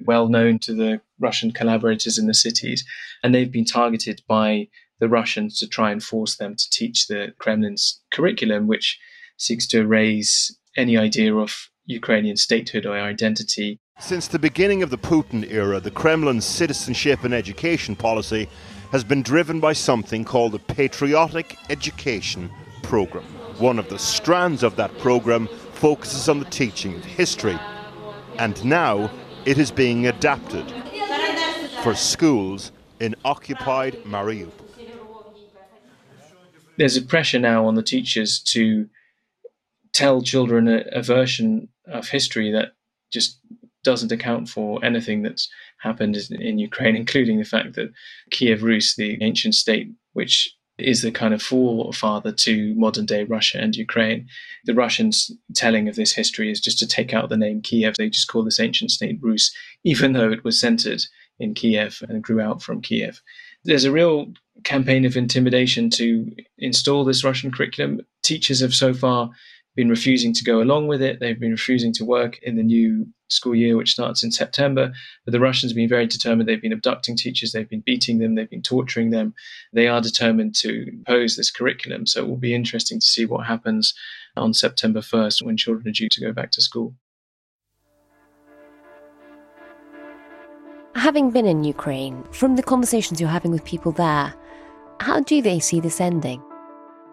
well 0.05 0.27
known 0.27 0.59
to 0.59 0.73
the 0.75 1.01
Russian 1.17 1.51
collaborators 1.51 2.19
in 2.19 2.27
the 2.27 2.33
cities, 2.33 2.85
and 3.23 3.33
they've 3.33 3.51
been 3.51 3.65
targeted 3.65 4.21
by 4.27 4.67
the 4.99 5.07
Russians 5.07 5.57
to 5.59 5.67
try 5.67 5.91
and 5.91 6.03
force 6.03 6.35
them 6.35 6.55
to 6.57 6.69
teach 6.71 7.07
the 7.07 7.33
Kremlin's 7.39 8.01
curriculum, 8.11 8.67
which 8.67 8.99
seeks 9.37 9.65
to 9.67 9.79
erase 9.79 10.53
any 10.75 10.97
idea 10.97 11.33
of 11.33 11.69
Ukrainian 11.85 12.35
statehood 12.35 12.85
or 12.85 12.99
identity. 12.99 13.79
Since 13.97 14.27
the 14.27 14.39
beginning 14.39 14.83
of 14.83 14.89
the 14.89 14.97
Putin 14.97 15.49
era, 15.49 15.79
the 15.79 15.89
Kremlin's 15.89 16.45
citizenship 16.45 17.23
and 17.23 17.33
education 17.33 17.95
policy 17.95 18.49
has 18.91 19.05
been 19.05 19.21
driven 19.21 19.61
by 19.61 19.71
something 19.71 20.25
called 20.25 20.51
the 20.51 20.59
Patriotic 20.59 21.55
Education 21.69 22.49
Program. 22.83 23.38
One 23.59 23.77
of 23.77 23.89
the 23.89 23.99
strands 23.99 24.63
of 24.63 24.77
that 24.77 24.97
program 24.99 25.49
focuses 25.73 26.29
on 26.29 26.39
the 26.39 26.45
teaching 26.45 26.95
of 26.95 27.03
history, 27.03 27.59
and 28.37 28.63
now 28.63 29.11
it 29.45 29.57
is 29.57 29.69
being 29.69 30.07
adapted 30.07 30.65
for 31.83 31.93
schools 31.93 32.71
in 33.01 33.15
occupied 33.25 33.95
Mariupol. 34.05 34.51
There's 36.77 36.95
a 36.95 37.01
pressure 37.01 37.39
now 37.39 37.65
on 37.65 37.75
the 37.75 37.83
teachers 37.83 38.39
to 38.43 38.87
tell 39.91 40.21
children 40.21 40.69
a, 40.69 40.85
a 40.93 41.01
version 41.01 41.67
of 41.85 42.07
history 42.07 42.51
that 42.53 42.69
just 43.11 43.41
doesn't 43.83 44.13
account 44.13 44.47
for 44.47 44.83
anything 44.85 45.21
that's 45.21 45.49
happened 45.79 46.15
in 46.31 46.59
Ukraine, 46.59 46.95
including 47.03 47.37
the 47.39 47.43
fact 47.43 47.75
that 47.75 47.91
Kiev 48.31 48.63
Rus, 48.63 48.95
the 48.95 49.21
ancient 49.21 49.55
state, 49.55 49.89
which 50.13 50.55
is 50.81 51.01
the 51.01 51.11
kind 51.11 51.33
of 51.33 51.41
forefather 51.41 52.31
to 52.31 52.73
modern 52.75 53.05
day 53.05 53.23
Russia 53.23 53.59
and 53.59 53.75
Ukraine. 53.75 54.27
The 54.65 54.73
Russians' 54.73 55.31
telling 55.55 55.87
of 55.87 55.95
this 55.95 56.13
history 56.13 56.51
is 56.51 56.59
just 56.59 56.79
to 56.79 56.87
take 56.87 57.13
out 57.13 57.29
the 57.29 57.37
name 57.37 57.61
Kiev. 57.61 57.95
They 57.97 58.09
just 58.09 58.27
call 58.27 58.43
this 58.43 58.59
ancient 58.59 58.91
state 58.91 59.19
Rus, 59.21 59.53
even 59.83 60.13
though 60.13 60.31
it 60.31 60.43
was 60.43 60.59
centered 60.59 61.01
in 61.39 61.53
Kiev 61.53 62.01
and 62.07 62.23
grew 62.23 62.41
out 62.41 62.61
from 62.61 62.81
Kiev. 62.81 63.21
There's 63.63 63.85
a 63.85 63.91
real 63.91 64.33
campaign 64.63 65.05
of 65.05 65.17
intimidation 65.17 65.89
to 65.91 66.31
install 66.57 67.05
this 67.05 67.23
Russian 67.23 67.51
curriculum. 67.51 68.01
Teachers 68.23 68.59
have 68.61 68.73
so 68.73 68.93
far 68.93 69.31
been 69.75 69.89
refusing 69.89 70.33
to 70.33 70.43
go 70.43 70.61
along 70.61 70.87
with 70.87 71.01
it. 71.01 71.19
They've 71.19 71.39
been 71.39 71.51
refusing 71.51 71.93
to 71.93 72.05
work 72.05 72.39
in 72.43 72.55
the 72.55 72.63
new 72.63 73.07
school 73.29 73.55
year, 73.55 73.77
which 73.77 73.91
starts 73.91 74.23
in 74.23 74.31
September. 74.31 74.91
But 75.25 75.31
the 75.31 75.39
Russians 75.39 75.71
have 75.71 75.75
been 75.75 75.89
very 75.89 76.07
determined. 76.07 76.47
They've 76.47 76.61
been 76.61 76.73
abducting 76.73 77.15
teachers, 77.15 77.51
they've 77.51 77.69
been 77.69 77.83
beating 77.85 78.19
them, 78.19 78.35
they've 78.35 78.49
been 78.49 78.61
torturing 78.61 79.11
them. 79.11 79.33
They 79.73 79.87
are 79.87 80.01
determined 80.01 80.55
to 80.55 80.87
impose 80.89 81.35
this 81.35 81.51
curriculum. 81.51 82.05
So 82.05 82.21
it 82.21 82.27
will 82.27 82.37
be 82.37 82.53
interesting 82.53 82.99
to 82.99 83.05
see 83.05 83.25
what 83.25 83.45
happens 83.45 83.93
on 84.35 84.53
September 84.53 84.99
1st 84.99 85.41
when 85.41 85.57
children 85.57 85.87
are 85.87 85.91
due 85.91 86.09
to 86.09 86.21
go 86.21 86.31
back 86.31 86.51
to 86.51 86.61
school. 86.61 86.95
Having 90.95 91.31
been 91.31 91.45
in 91.45 91.63
Ukraine, 91.63 92.23
from 92.31 92.55
the 92.55 92.63
conversations 92.63 93.21
you're 93.21 93.29
having 93.29 93.51
with 93.51 93.63
people 93.63 93.91
there, 93.91 94.33
how 94.99 95.21
do 95.21 95.41
they 95.41 95.59
see 95.59 95.79
this 95.79 96.01
ending? 96.01 96.43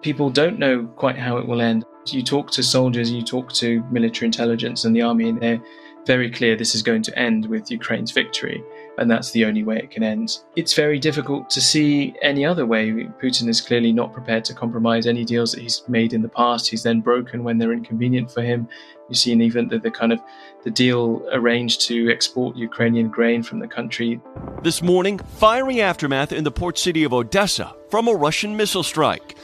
People 0.02 0.28
don't 0.28 0.58
know 0.58 0.86
quite 0.96 1.16
how 1.16 1.36
it 1.36 1.46
will 1.46 1.60
end. 1.60 1.84
You 2.06 2.22
talk 2.22 2.50
to 2.52 2.62
soldiers, 2.62 3.10
you 3.10 3.22
talk 3.22 3.52
to 3.54 3.82
military 3.90 4.26
intelligence 4.26 4.84
and 4.84 4.94
the 4.94 5.02
army, 5.02 5.28
and 5.28 5.40
they're 5.40 5.60
very 6.06 6.30
clear 6.30 6.56
this 6.56 6.74
is 6.74 6.82
going 6.82 7.02
to 7.02 7.18
end 7.18 7.46
with 7.46 7.70
Ukraine's 7.70 8.12
victory, 8.12 8.62
and 8.98 9.10
that's 9.10 9.32
the 9.32 9.44
only 9.44 9.64
way 9.64 9.76
it 9.78 9.90
can 9.90 10.02
end. 10.02 10.38
It's 10.54 10.72
very 10.72 10.98
difficult 10.98 11.50
to 11.50 11.60
see 11.60 12.14
any 12.22 12.44
other 12.44 12.64
way. 12.64 12.90
Putin 13.22 13.48
is 13.48 13.60
clearly 13.60 13.92
not 13.92 14.12
prepared 14.12 14.44
to 14.46 14.54
compromise 14.54 15.06
any 15.06 15.24
deals 15.24 15.52
that 15.52 15.60
he's 15.60 15.82
made 15.88 16.12
in 16.12 16.22
the 16.22 16.28
past. 16.28 16.68
He's 16.68 16.84
then 16.84 17.00
broken 17.00 17.44
when 17.44 17.58
they're 17.58 17.72
inconvenient 17.72 18.30
for 18.30 18.42
him. 18.42 18.68
You've 19.08 19.18
see, 19.18 19.32
even 19.32 19.68
the, 19.68 19.78
the 19.78 19.90
kind 19.90 20.12
of 20.12 20.20
the 20.64 20.70
deal 20.70 21.24
arranged 21.32 21.82
to 21.82 22.10
export 22.10 22.56
Ukrainian 22.56 23.08
grain 23.08 23.42
from 23.42 23.60
the 23.60 23.68
country. 23.68 24.20
This 24.62 24.82
morning, 24.82 25.18
fiery 25.18 25.80
aftermath 25.80 26.32
in 26.32 26.42
the 26.42 26.50
port 26.50 26.76
city 26.76 27.04
of 27.04 27.12
Odessa 27.12 27.74
from 27.88 28.08
a 28.08 28.14
Russian 28.14 28.56
missile 28.56 28.82
strike 28.82 29.36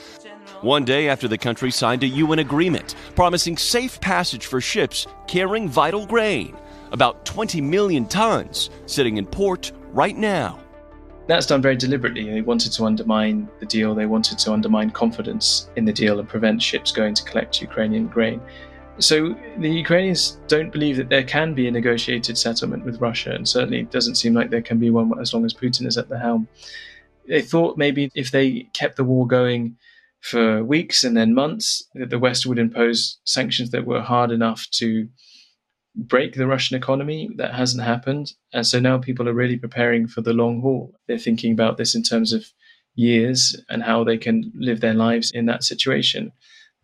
one 0.62 0.85
day 0.85 1.09
after 1.09 1.27
the 1.27 1.37
country 1.37 1.70
signed 1.70 2.03
a 2.05 2.09
UN 2.09 2.38
agreement 2.38 2.94
promising 3.14 3.57
safe 3.57 4.01
passage 4.01 4.46
for 4.46 4.61
ships 4.61 5.07
carrying 5.27 5.68
vital 5.68 6.07
grain, 6.07 6.57
about 6.92 7.25
20 7.27 7.61
million 7.61 8.07
tons 8.07 8.70
sitting 8.87 9.16
in 9.16 9.27
port 9.27 9.72
right 9.90 10.16
now. 10.16 10.59
That's 11.27 11.46
done 11.46 11.62
very 11.62 11.77
deliberately. 11.77 12.31
They 12.31 12.42
wanted 12.42 12.72
to 12.72 12.85
undermine 12.85 13.48
the 13.61 13.66
deal, 13.66 13.94
they 13.94 14.07
wanted 14.07 14.38
to 14.40 14.53
undermine 14.53 14.90
confidence 14.90 15.68
in 15.77 15.85
the 15.85 15.92
deal 15.92 16.18
and 16.18 16.29
prevent 16.29 16.62
ships 16.62 16.92
going 16.92 17.14
to 17.14 17.25
collect 17.25 17.61
Ukrainian 17.61 18.07
grain. 18.07 18.40
So 18.98 19.35
the 19.59 19.70
Ukrainians 19.70 20.38
don't 20.48 20.70
believe 20.70 20.96
that 20.96 21.09
there 21.09 21.25
can 21.25 21.55
be 21.55 21.66
a 21.66 21.70
negotiated 21.70 22.37
settlement 22.37 22.85
with 22.85 23.01
Russia, 23.01 23.33
and 23.33 23.48
certainly 23.48 23.81
it 23.81 23.90
doesn't 23.90 24.16
seem 24.16 24.35
like 24.35 24.51
there 24.51 24.62
can 24.62 24.79
be 24.79 24.90
one 24.90 25.18
as 25.20 25.33
long 25.33 25.44
as 25.44 25.55
Putin 25.55 25.87
is 25.87 25.96
at 25.96 26.09
the 26.09 26.18
helm. 26.18 26.46
They 27.27 27.40
thought 27.40 27.79
maybe 27.79 28.11
if 28.14 28.31
they 28.31 28.68
kept 28.75 28.96
the 28.96 29.05
war 29.05 29.27
going 29.27 29.77
for 30.22 30.64
weeks 30.64 31.04
and 31.04 31.16
then 31.16 31.35
months 31.35 31.85
that 31.94 32.11
the 32.11 32.18
West 32.18 32.46
would 32.46 32.58
impose 32.58 33.18
sanctions 33.24 33.70
that 33.70 33.87
were 33.87 34.00
hard 34.00 34.30
enough 34.30 34.66
to 34.70 35.08
break 35.94 36.35
the 36.35 36.46
Russian 36.46 36.76
economy. 36.76 37.28
That 37.37 37.54
hasn't 37.54 37.82
happened. 37.82 38.32
And 38.52 38.66
so 38.66 38.80
now 38.80 38.98
people 38.98 39.28
are 39.28 39.35
really 39.35 39.56
preparing 39.58 40.06
for 40.06 40.22
the 40.22 40.32
long 40.32 40.61
haul. 40.61 40.94
They're 41.06 41.18
thinking 41.18 41.52
about 41.52 41.76
this 41.76 41.94
in 41.94 42.02
terms 42.02 42.32
of 42.32 42.46
years 42.94 43.61
and 43.68 43.82
how 43.82 44.04
they 44.04 44.16
can 44.16 44.52
live 44.54 44.80
their 44.80 44.94
lives 44.94 45.30
in 45.32 45.46
that 45.46 45.64
situation. 45.64 46.32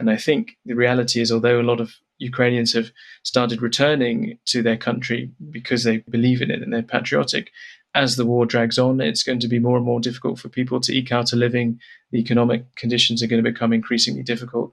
And 0.01 0.11
I 0.11 0.17
think 0.17 0.57
the 0.65 0.75
reality 0.75 1.21
is, 1.21 1.33
although 1.33 1.61
a 1.61 1.63
lot 1.63 1.81
of 1.81 1.95
Ukrainians 2.19 2.73
have 2.73 2.91
started 3.23 3.63
returning 3.63 4.39
to 4.47 4.63
their 4.63 4.77
country 4.77 5.31
because 5.51 5.85
they 5.85 5.99
believe 6.11 6.43
in 6.43 6.51
it 6.51 6.63
and 6.63 6.73
they're 6.73 6.83
patriotic, 6.83 7.51
as 7.95 8.17
the 8.17 8.27
war 8.27 8.47
drags 8.47 8.79
on, 8.79 9.01
it's 9.01 9.23
going 9.23 9.41
to 9.41 9.49
be 9.49 9.59
more 9.59 9.77
and 9.77 9.87
more 9.87 10.01
difficult 10.01 10.39
for 10.39 10.49
people 10.49 10.81
to 10.81 10.93
eke 10.93 11.13
out 11.13 11.33
a 11.33 11.37
living. 11.37 11.81
The 12.11 12.19
economic 12.19 12.75
conditions 12.77 13.23
are 13.23 13.27
going 13.27 13.43
to 13.43 13.51
become 13.51 13.73
increasingly 13.73 14.23
difficult. 14.23 14.73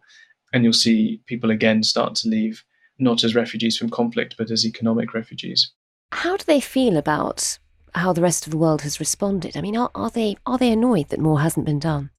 And 0.54 0.63
you'll 0.63 0.73
see 0.73 1.21
people 1.25 1.49
again 1.49 1.84
start 1.84 2.15
to 2.15 2.30
leave 2.30 2.63
not 2.97 3.23
as 3.23 3.36
refugees 3.36 3.78
from 3.78 3.89
conflict, 3.89 4.36
but 4.38 4.51
as 4.51 4.65
economic 4.65 5.13
refugees. 5.13 5.71
How 6.12 6.38
do 6.38 6.43
they 6.45 6.62
feel 6.62 6.97
about 6.97 7.58
how 7.93 8.13
the 8.13 8.21
rest 8.21 8.45
of 8.45 8.51
the 8.51 8.58
world 8.58 8.82
has 8.84 8.99
responded? 8.99 9.58
I 9.58 9.62
mean, 9.62 9.75
are, 9.75 9.91
are 9.95 10.10
they 10.10 10.38
are 10.45 10.58
they 10.58 10.71
annoyed 10.71 11.10
that 11.10 11.19
more 11.19 11.41
hasn't 11.41 11.65
been 11.65 11.80
done? 11.80 12.12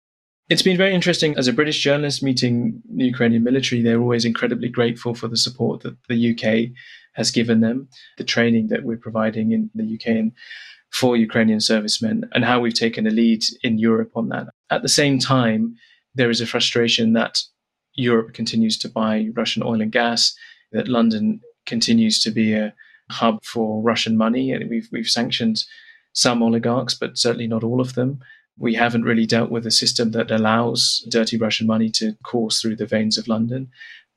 It's 0.48 0.62
been 0.62 0.76
very 0.76 0.94
interesting. 0.94 1.36
As 1.36 1.48
a 1.48 1.52
British 1.52 1.82
journalist 1.82 2.22
meeting 2.22 2.80
the 2.94 3.06
Ukrainian 3.06 3.42
military, 3.42 3.82
they're 3.82 4.00
always 4.00 4.24
incredibly 4.24 4.68
grateful 4.68 5.14
for 5.14 5.28
the 5.28 5.36
support 5.36 5.82
that 5.82 5.96
the 6.08 6.30
UK 6.32 6.76
has 7.14 7.30
given 7.30 7.60
them, 7.60 7.88
the 8.16 8.24
training 8.24 8.68
that 8.68 8.84
we're 8.84 8.96
providing 8.96 9.52
in 9.52 9.70
the 9.74 9.94
UK 9.94 10.06
and 10.08 10.32
for 10.98 11.16
Ukrainian 11.16 11.60
servicemen, 11.60 12.28
and 12.32 12.44
how 12.44 12.58
we've 12.58 12.82
taken 12.84 13.06
a 13.06 13.10
lead 13.10 13.42
in 13.62 13.78
Europe 13.78 14.12
on 14.16 14.30
that. 14.30 14.46
At 14.70 14.82
the 14.82 14.88
same 14.88 15.18
time, 15.18 15.76
there 16.14 16.30
is 16.30 16.40
a 16.40 16.46
frustration 16.46 17.12
that 17.12 17.34
Europe 17.94 18.32
continues 18.32 18.78
to 18.78 18.88
buy 18.88 19.28
Russian 19.34 19.62
oil 19.62 19.82
and 19.82 19.92
gas, 19.92 20.34
that 20.72 20.88
London 20.88 21.40
continues 21.66 22.18
to 22.20 22.30
be 22.30 22.54
a 22.54 22.74
hub 23.10 23.44
for 23.44 23.82
Russian 23.82 24.16
money. 24.16 24.52
And 24.52 24.70
we've, 24.70 24.88
we've 24.90 25.08
sanctioned 25.08 25.64
some 26.14 26.42
oligarchs, 26.42 26.94
but 26.94 27.18
certainly 27.18 27.46
not 27.46 27.62
all 27.62 27.80
of 27.80 27.94
them. 27.94 28.20
We 28.58 28.74
haven't 28.74 29.04
really 29.04 29.26
dealt 29.26 29.50
with 29.50 29.66
a 29.66 29.70
system 29.70 30.12
that 30.12 30.30
allows 30.30 31.06
dirty 31.10 31.36
Russian 31.36 31.66
money 31.66 31.90
to 31.90 32.16
course 32.22 32.60
through 32.60 32.76
the 32.76 32.86
veins 32.86 33.18
of 33.18 33.28
London. 33.28 33.68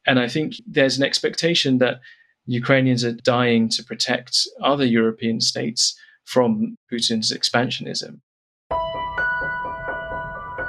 And 0.08 0.18
I 0.18 0.30
think 0.30 0.54
there's 0.66 0.98
an 0.98 1.04
expectation 1.04 1.80
that 1.80 2.00
Ukrainians 2.46 3.04
are 3.04 3.12
dying 3.12 3.68
to 3.70 3.84
protect 3.84 4.48
other 4.64 4.86
European 4.86 5.42
states 5.42 6.00
from 6.30 6.78
Putin's 6.92 7.34
expansionism. 7.34 8.20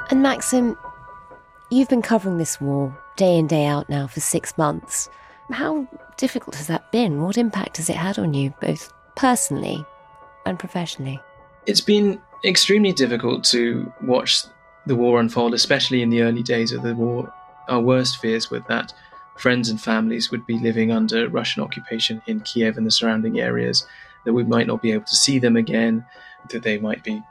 And 0.09 0.23
Maxim, 0.23 0.75
you've 1.69 1.87
been 1.87 2.01
covering 2.01 2.39
this 2.39 2.59
war 2.59 2.97
day 3.15 3.37
in, 3.37 3.45
day 3.45 3.67
out 3.67 3.87
now 3.87 4.07
for 4.07 4.21
six 4.21 4.57
months. 4.57 5.07
How 5.51 5.87
difficult 6.17 6.55
has 6.55 6.65
that 6.65 6.91
been? 6.91 7.21
What 7.21 7.37
impact 7.37 7.77
has 7.77 7.91
it 7.91 7.95
had 7.95 8.17
on 8.17 8.33
you, 8.33 8.55
both 8.59 8.91
personally 9.15 9.85
and 10.47 10.57
professionally? 10.57 11.19
It's 11.67 11.81
been 11.81 12.19
extremely 12.43 12.91
difficult 12.91 13.43
to 13.45 13.93
watch 14.01 14.41
the 14.87 14.95
war 14.95 15.19
unfold, 15.19 15.53
especially 15.53 16.01
in 16.01 16.09
the 16.09 16.23
early 16.23 16.41
days 16.41 16.71
of 16.71 16.81
the 16.81 16.95
war. 16.95 17.31
Our 17.67 17.81
worst 17.81 18.17
fears 18.17 18.49
were 18.49 18.63
that 18.67 18.93
friends 19.37 19.69
and 19.69 19.79
families 19.79 20.31
would 20.31 20.47
be 20.47 20.57
living 20.57 20.91
under 20.91 21.29
Russian 21.29 21.61
occupation 21.61 22.19
in 22.25 22.39
Kiev 22.41 22.77
and 22.77 22.85
the 22.87 22.91
surrounding 22.91 23.39
areas, 23.39 23.85
that 24.25 24.33
we 24.33 24.43
might 24.43 24.67
not 24.67 24.81
be 24.81 24.91
able 24.91 25.05
to 25.05 25.15
see 25.15 25.39
them 25.39 25.55
again, 25.55 26.05
that 26.49 26.63
they 26.63 26.77
might 26.77 27.03
be 27.03 27.21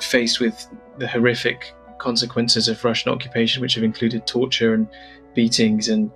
faced 0.00 0.40
with 0.40 0.66
the 0.98 1.06
horrific 1.06 1.74
consequences 1.98 2.68
of 2.68 2.84
Russian 2.84 3.12
occupation, 3.12 3.60
which 3.60 3.74
have 3.74 3.84
included 3.84 4.26
torture 4.26 4.74
and 4.74 4.88
beatings 5.34 5.88
and 5.88 6.10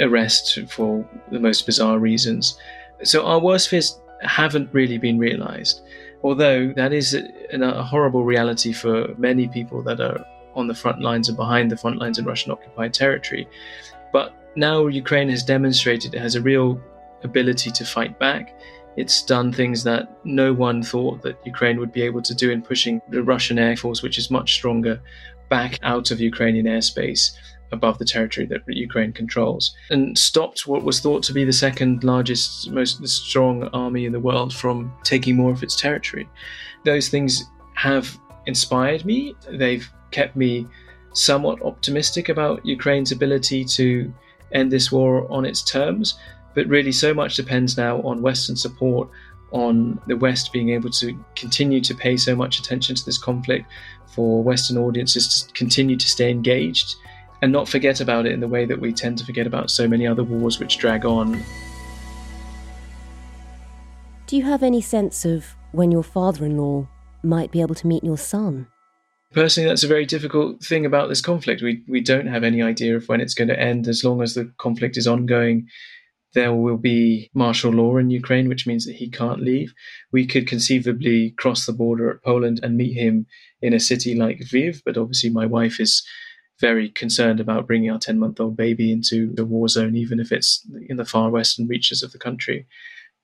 arrest 0.00 0.58
for 0.68 1.08
the 1.30 1.40
most 1.40 1.64
bizarre 1.66 1.98
reasons. 1.98 2.58
So 3.02 3.24
our 3.24 3.38
worst 3.38 3.68
fears 3.68 4.00
haven't 4.22 4.68
really 4.72 4.98
been 4.98 5.18
realized, 5.18 5.82
although 6.22 6.72
that 6.74 6.92
is 6.92 7.14
a 7.14 7.82
horrible 7.82 8.24
reality 8.24 8.72
for 8.72 9.14
many 9.16 9.48
people 9.48 9.82
that 9.82 10.00
are 10.00 10.24
on 10.54 10.66
the 10.66 10.74
front 10.74 11.00
lines 11.00 11.28
and 11.28 11.36
behind 11.36 11.70
the 11.70 11.76
front 11.76 11.98
lines 11.98 12.18
in 12.18 12.24
Russian 12.24 12.50
occupied 12.50 12.92
territory. 12.92 13.48
But 14.12 14.34
now 14.56 14.86
Ukraine 14.88 15.28
has 15.28 15.44
demonstrated 15.44 16.14
it 16.14 16.20
has 16.20 16.34
a 16.34 16.42
real 16.42 16.80
ability 17.22 17.70
to 17.70 17.84
fight 17.84 18.18
back. 18.18 18.58
It's 18.98 19.22
done 19.22 19.52
things 19.52 19.84
that 19.84 20.18
no 20.24 20.52
one 20.52 20.82
thought 20.82 21.22
that 21.22 21.38
Ukraine 21.46 21.78
would 21.78 21.92
be 21.92 22.02
able 22.02 22.22
to 22.22 22.34
do 22.34 22.50
in 22.50 22.62
pushing 22.62 23.00
the 23.10 23.22
Russian 23.22 23.56
Air 23.56 23.76
Force, 23.76 24.02
which 24.02 24.18
is 24.18 24.28
much 24.28 24.54
stronger, 24.54 25.00
back 25.48 25.78
out 25.82 26.10
of 26.10 26.20
Ukrainian 26.20 26.66
airspace 26.66 27.30
above 27.70 27.98
the 27.98 28.04
territory 28.04 28.44
that 28.46 28.62
Ukraine 28.66 29.12
controls, 29.12 29.72
and 29.90 30.18
stopped 30.18 30.66
what 30.66 30.82
was 30.82 30.98
thought 30.98 31.22
to 31.24 31.32
be 31.32 31.44
the 31.44 31.52
second 31.52 32.02
largest, 32.02 32.70
most 32.70 33.06
strong 33.06 33.64
army 33.84 34.04
in 34.04 34.12
the 34.12 34.26
world 34.28 34.52
from 34.52 34.92
taking 35.04 35.36
more 35.36 35.52
of 35.52 35.62
its 35.62 35.76
territory. 35.76 36.28
Those 36.84 37.08
things 37.08 37.44
have 37.74 38.18
inspired 38.46 39.04
me. 39.04 39.36
They've 39.48 39.88
kept 40.10 40.34
me 40.34 40.66
somewhat 41.12 41.62
optimistic 41.62 42.28
about 42.28 42.66
Ukraine's 42.66 43.12
ability 43.12 43.64
to 43.78 44.12
end 44.50 44.72
this 44.72 44.90
war 44.90 45.30
on 45.30 45.44
its 45.44 45.62
terms. 45.62 46.18
But 46.58 46.66
really, 46.66 46.90
so 46.90 47.14
much 47.14 47.36
depends 47.36 47.76
now 47.76 48.02
on 48.02 48.20
Western 48.20 48.56
support, 48.56 49.08
on 49.52 50.00
the 50.08 50.16
West 50.16 50.52
being 50.52 50.70
able 50.70 50.90
to 50.90 51.16
continue 51.36 51.80
to 51.82 51.94
pay 51.94 52.16
so 52.16 52.34
much 52.34 52.58
attention 52.58 52.96
to 52.96 53.04
this 53.04 53.16
conflict, 53.16 53.70
for 54.08 54.42
Western 54.42 54.76
audiences 54.76 55.44
to 55.44 55.52
continue 55.52 55.96
to 55.96 56.08
stay 56.08 56.32
engaged 56.32 56.96
and 57.42 57.52
not 57.52 57.68
forget 57.68 58.00
about 58.00 58.26
it 58.26 58.32
in 58.32 58.40
the 58.40 58.48
way 58.48 58.64
that 58.64 58.80
we 58.80 58.92
tend 58.92 59.18
to 59.18 59.24
forget 59.24 59.46
about 59.46 59.70
so 59.70 59.86
many 59.86 60.04
other 60.04 60.24
wars 60.24 60.58
which 60.58 60.78
drag 60.78 61.04
on. 61.04 61.40
Do 64.26 64.36
you 64.36 64.42
have 64.42 64.64
any 64.64 64.80
sense 64.80 65.24
of 65.24 65.54
when 65.70 65.92
your 65.92 66.02
father 66.02 66.44
in 66.44 66.56
law 66.56 66.88
might 67.22 67.52
be 67.52 67.60
able 67.60 67.76
to 67.76 67.86
meet 67.86 68.02
your 68.02 68.18
son? 68.18 68.66
Personally, 69.30 69.68
that's 69.68 69.84
a 69.84 69.86
very 69.86 70.06
difficult 70.06 70.60
thing 70.64 70.84
about 70.84 71.08
this 71.08 71.20
conflict. 71.20 71.62
We, 71.62 71.84
we 71.86 72.00
don't 72.00 72.26
have 72.26 72.42
any 72.42 72.62
idea 72.62 72.96
of 72.96 73.08
when 73.08 73.20
it's 73.20 73.34
going 73.34 73.46
to 73.46 73.60
end. 73.60 73.86
As 73.86 74.02
long 74.02 74.22
as 74.22 74.34
the 74.34 74.52
conflict 74.58 74.96
is 74.96 75.06
ongoing, 75.06 75.68
there 76.34 76.54
will 76.54 76.76
be 76.76 77.30
martial 77.34 77.72
law 77.72 77.96
in 77.96 78.10
Ukraine, 78.10 78.48
which 78.48 78.66
means 78.66 78.84
that 78.86 78.96
he 78.96 79.08
can't 79.08 79.40
leave. 79.40 79.72
We 80.12 80.26
could 80.26 80.46
conceivably 80.46 81.30
cross 81.38 81.66
the 81.66 81.72
border 81.72 82.10
at 82.10 82.22
Poland 82.22 82.60
and 82.62 82.76
meet 82.76 82.94
him 82.94 83.26
in 83.62 83.72
a 83.72 83.80
city 83.80 84.14
like 84.14 84.40
Lviv, 84.40 84.82
but 84.84 84.96
obviously 84.96 85.30
my 85.30 85.46
wife 85.46 85.80
is 85.80 86.06
very 86.60 86.90
concerned 86.90 87.40
about 87.40 87.66
bringing 87.66 87.90
our 87.90 87.98
10 87.98 88.18
month 88.18 88.40
old 88.40 88.56
baby 88.56 88.92
into 88.92 89.32
the 89.34 89.44
war 89.44 89.68
zone, 89.68 89.96
even 89.96 90.20
if 90.20 90.32
it's 90.32 90.66
in 90.88 90.96
the 90.96 91.04
far 91.04 91.30
western 91.30 91.66
reaches 91.66 92.02
of 92.02 92.12
the 92.12 92.18
country. 92.18 92.66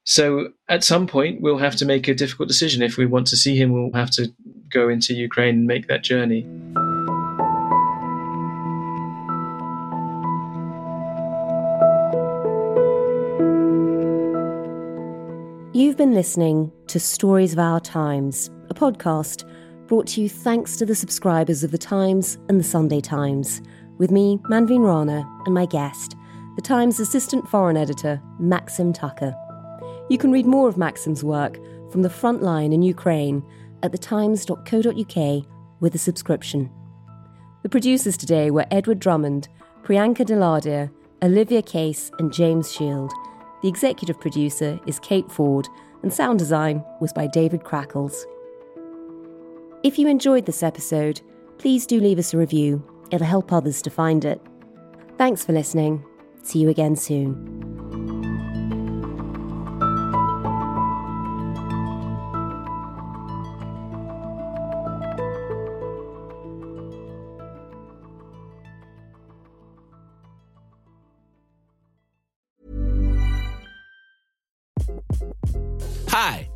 So 0.05 0.49
at 0.69 0.85
some 0.85 1.07
point, 1.07 1.40
we'll 1.40 1.59
have 1.59 1.77
to 1.77 1.87
make 1.87 2.09
a 2.09 2.14
difficult 2.14 2.49
decision. 2.49 2.83
If 2.83 2.97
we 2.97 3.07
want 3.07 3.27
to 3.29 3.37
see 3.37 3.57
him, 3.57 3.73
we'll 3.73 3.99
have 3.99 4.11
to 4.12 4.33
go 4.71 4.88
into 4.88 5.14
Ukraine 5.14 5.57
and 5.57 5.67
make 5.67 5.88
that 5.88 6.03
journey. 6.03 6.47
You've 15.94 15.98
been 15.98 16.12
listening 16.12 16.72
to 16.88 16.98
Stories 16.98 17.52
of 17.52 17.61
Our 17.61 17.78
Times, 17.78 18.50
a 18.68 18.74
podcast 18.74 19.48
brought 19.87 20.09
to 20.09 20.20
you 20.20 20.28
thanks 20.28 20.76
to 20.78 20.85
the 20.85 20.92
subscribers 20.96 21.62
of 21.62 21.70
The 21.70 21.78
Times 21.78 22.37
and 22.48 22.59
The 22.59 22.64
Sunday 22.64 23.00
Times, 23.00 23.62
with 23.98 24.11
me, 24.11 24.38
Manveen 24.50 24.85
Rana, 24.85 25.24
and 25.44 25.54
my 25.54 25.66
guest, 25.66 26.16
The 26.57 26.62
Times 26.62 26.98
Assistant 26.98 27.48
Foreign 27.48 27.76
Editor, 27.76 28.20
Maxim 28.40 28.92
Tucker. 28.92 29.37
You 30.11 30.18
can 30.18 30.33
read 30.33 30.46
more 30.46 30.68
of 30.68 30.76
Maxim's 30.76 31.22
work 31.22 31.61
from 31.92 32.02
the 32.02 32.11
front 32.11 32.42
line 32.42 32.72
in 32.72 32.83
Ukraine 32.83 33.44
at 33.85 33.92
thetimes.co.uk 33.92 35.46
with 35.78 35.94
a 35.94 35.98
subscription. 35.98 36.72
The 37.62 37.68
producers 37.68 38.16
today 38.16 38.50
were 38.50 38.66
Edward 38.72 38.98
Drummond, 38.98 39.48
Priyanka 39.85 40.26
Deladia, 40.26 40.90
Olivia 41.22 41.62
Case, 41.62 42.11
and 42.18 42.33
James 42.33 42.72
Shield. 42.72 43.12
The 43.64 43.70
executive 43.70 44.20
producer 44.20 44.79
is 44.87 44.98
Kate 44.98 45.33
Ford, 45.33 45.66
and 46.03 46.12
sound 46.12 46.38
design 46.38 46.85
was 47.00 47.14
by 47.14 47.27
David 47.27 47.64
Crackles. 47.64 48.27
If 49.83 49.98
you 49.98 50.07
enjoyed 50.07 50.44
this 50.44 50.62
episode, 50.62 51.22
please 51.57 51.87
do 51.87 51.98
leave 51.98 52.18
us 52.18 52.35
a 52.35 52.37
review. 52.37 52.85
It'll 53.11 53.27
help 53.27 53.55
others 53.55 53.81
to 53.81 53.88
find 53.88 54.22
it. 54.27 54.38
Thanks 55.16 55.46
for 55.46 55.55
listening. 55.55 56.05
See 56.42 56.59
you 56.59 56.68
again 56.68 56.94
soon. 56.94 57.63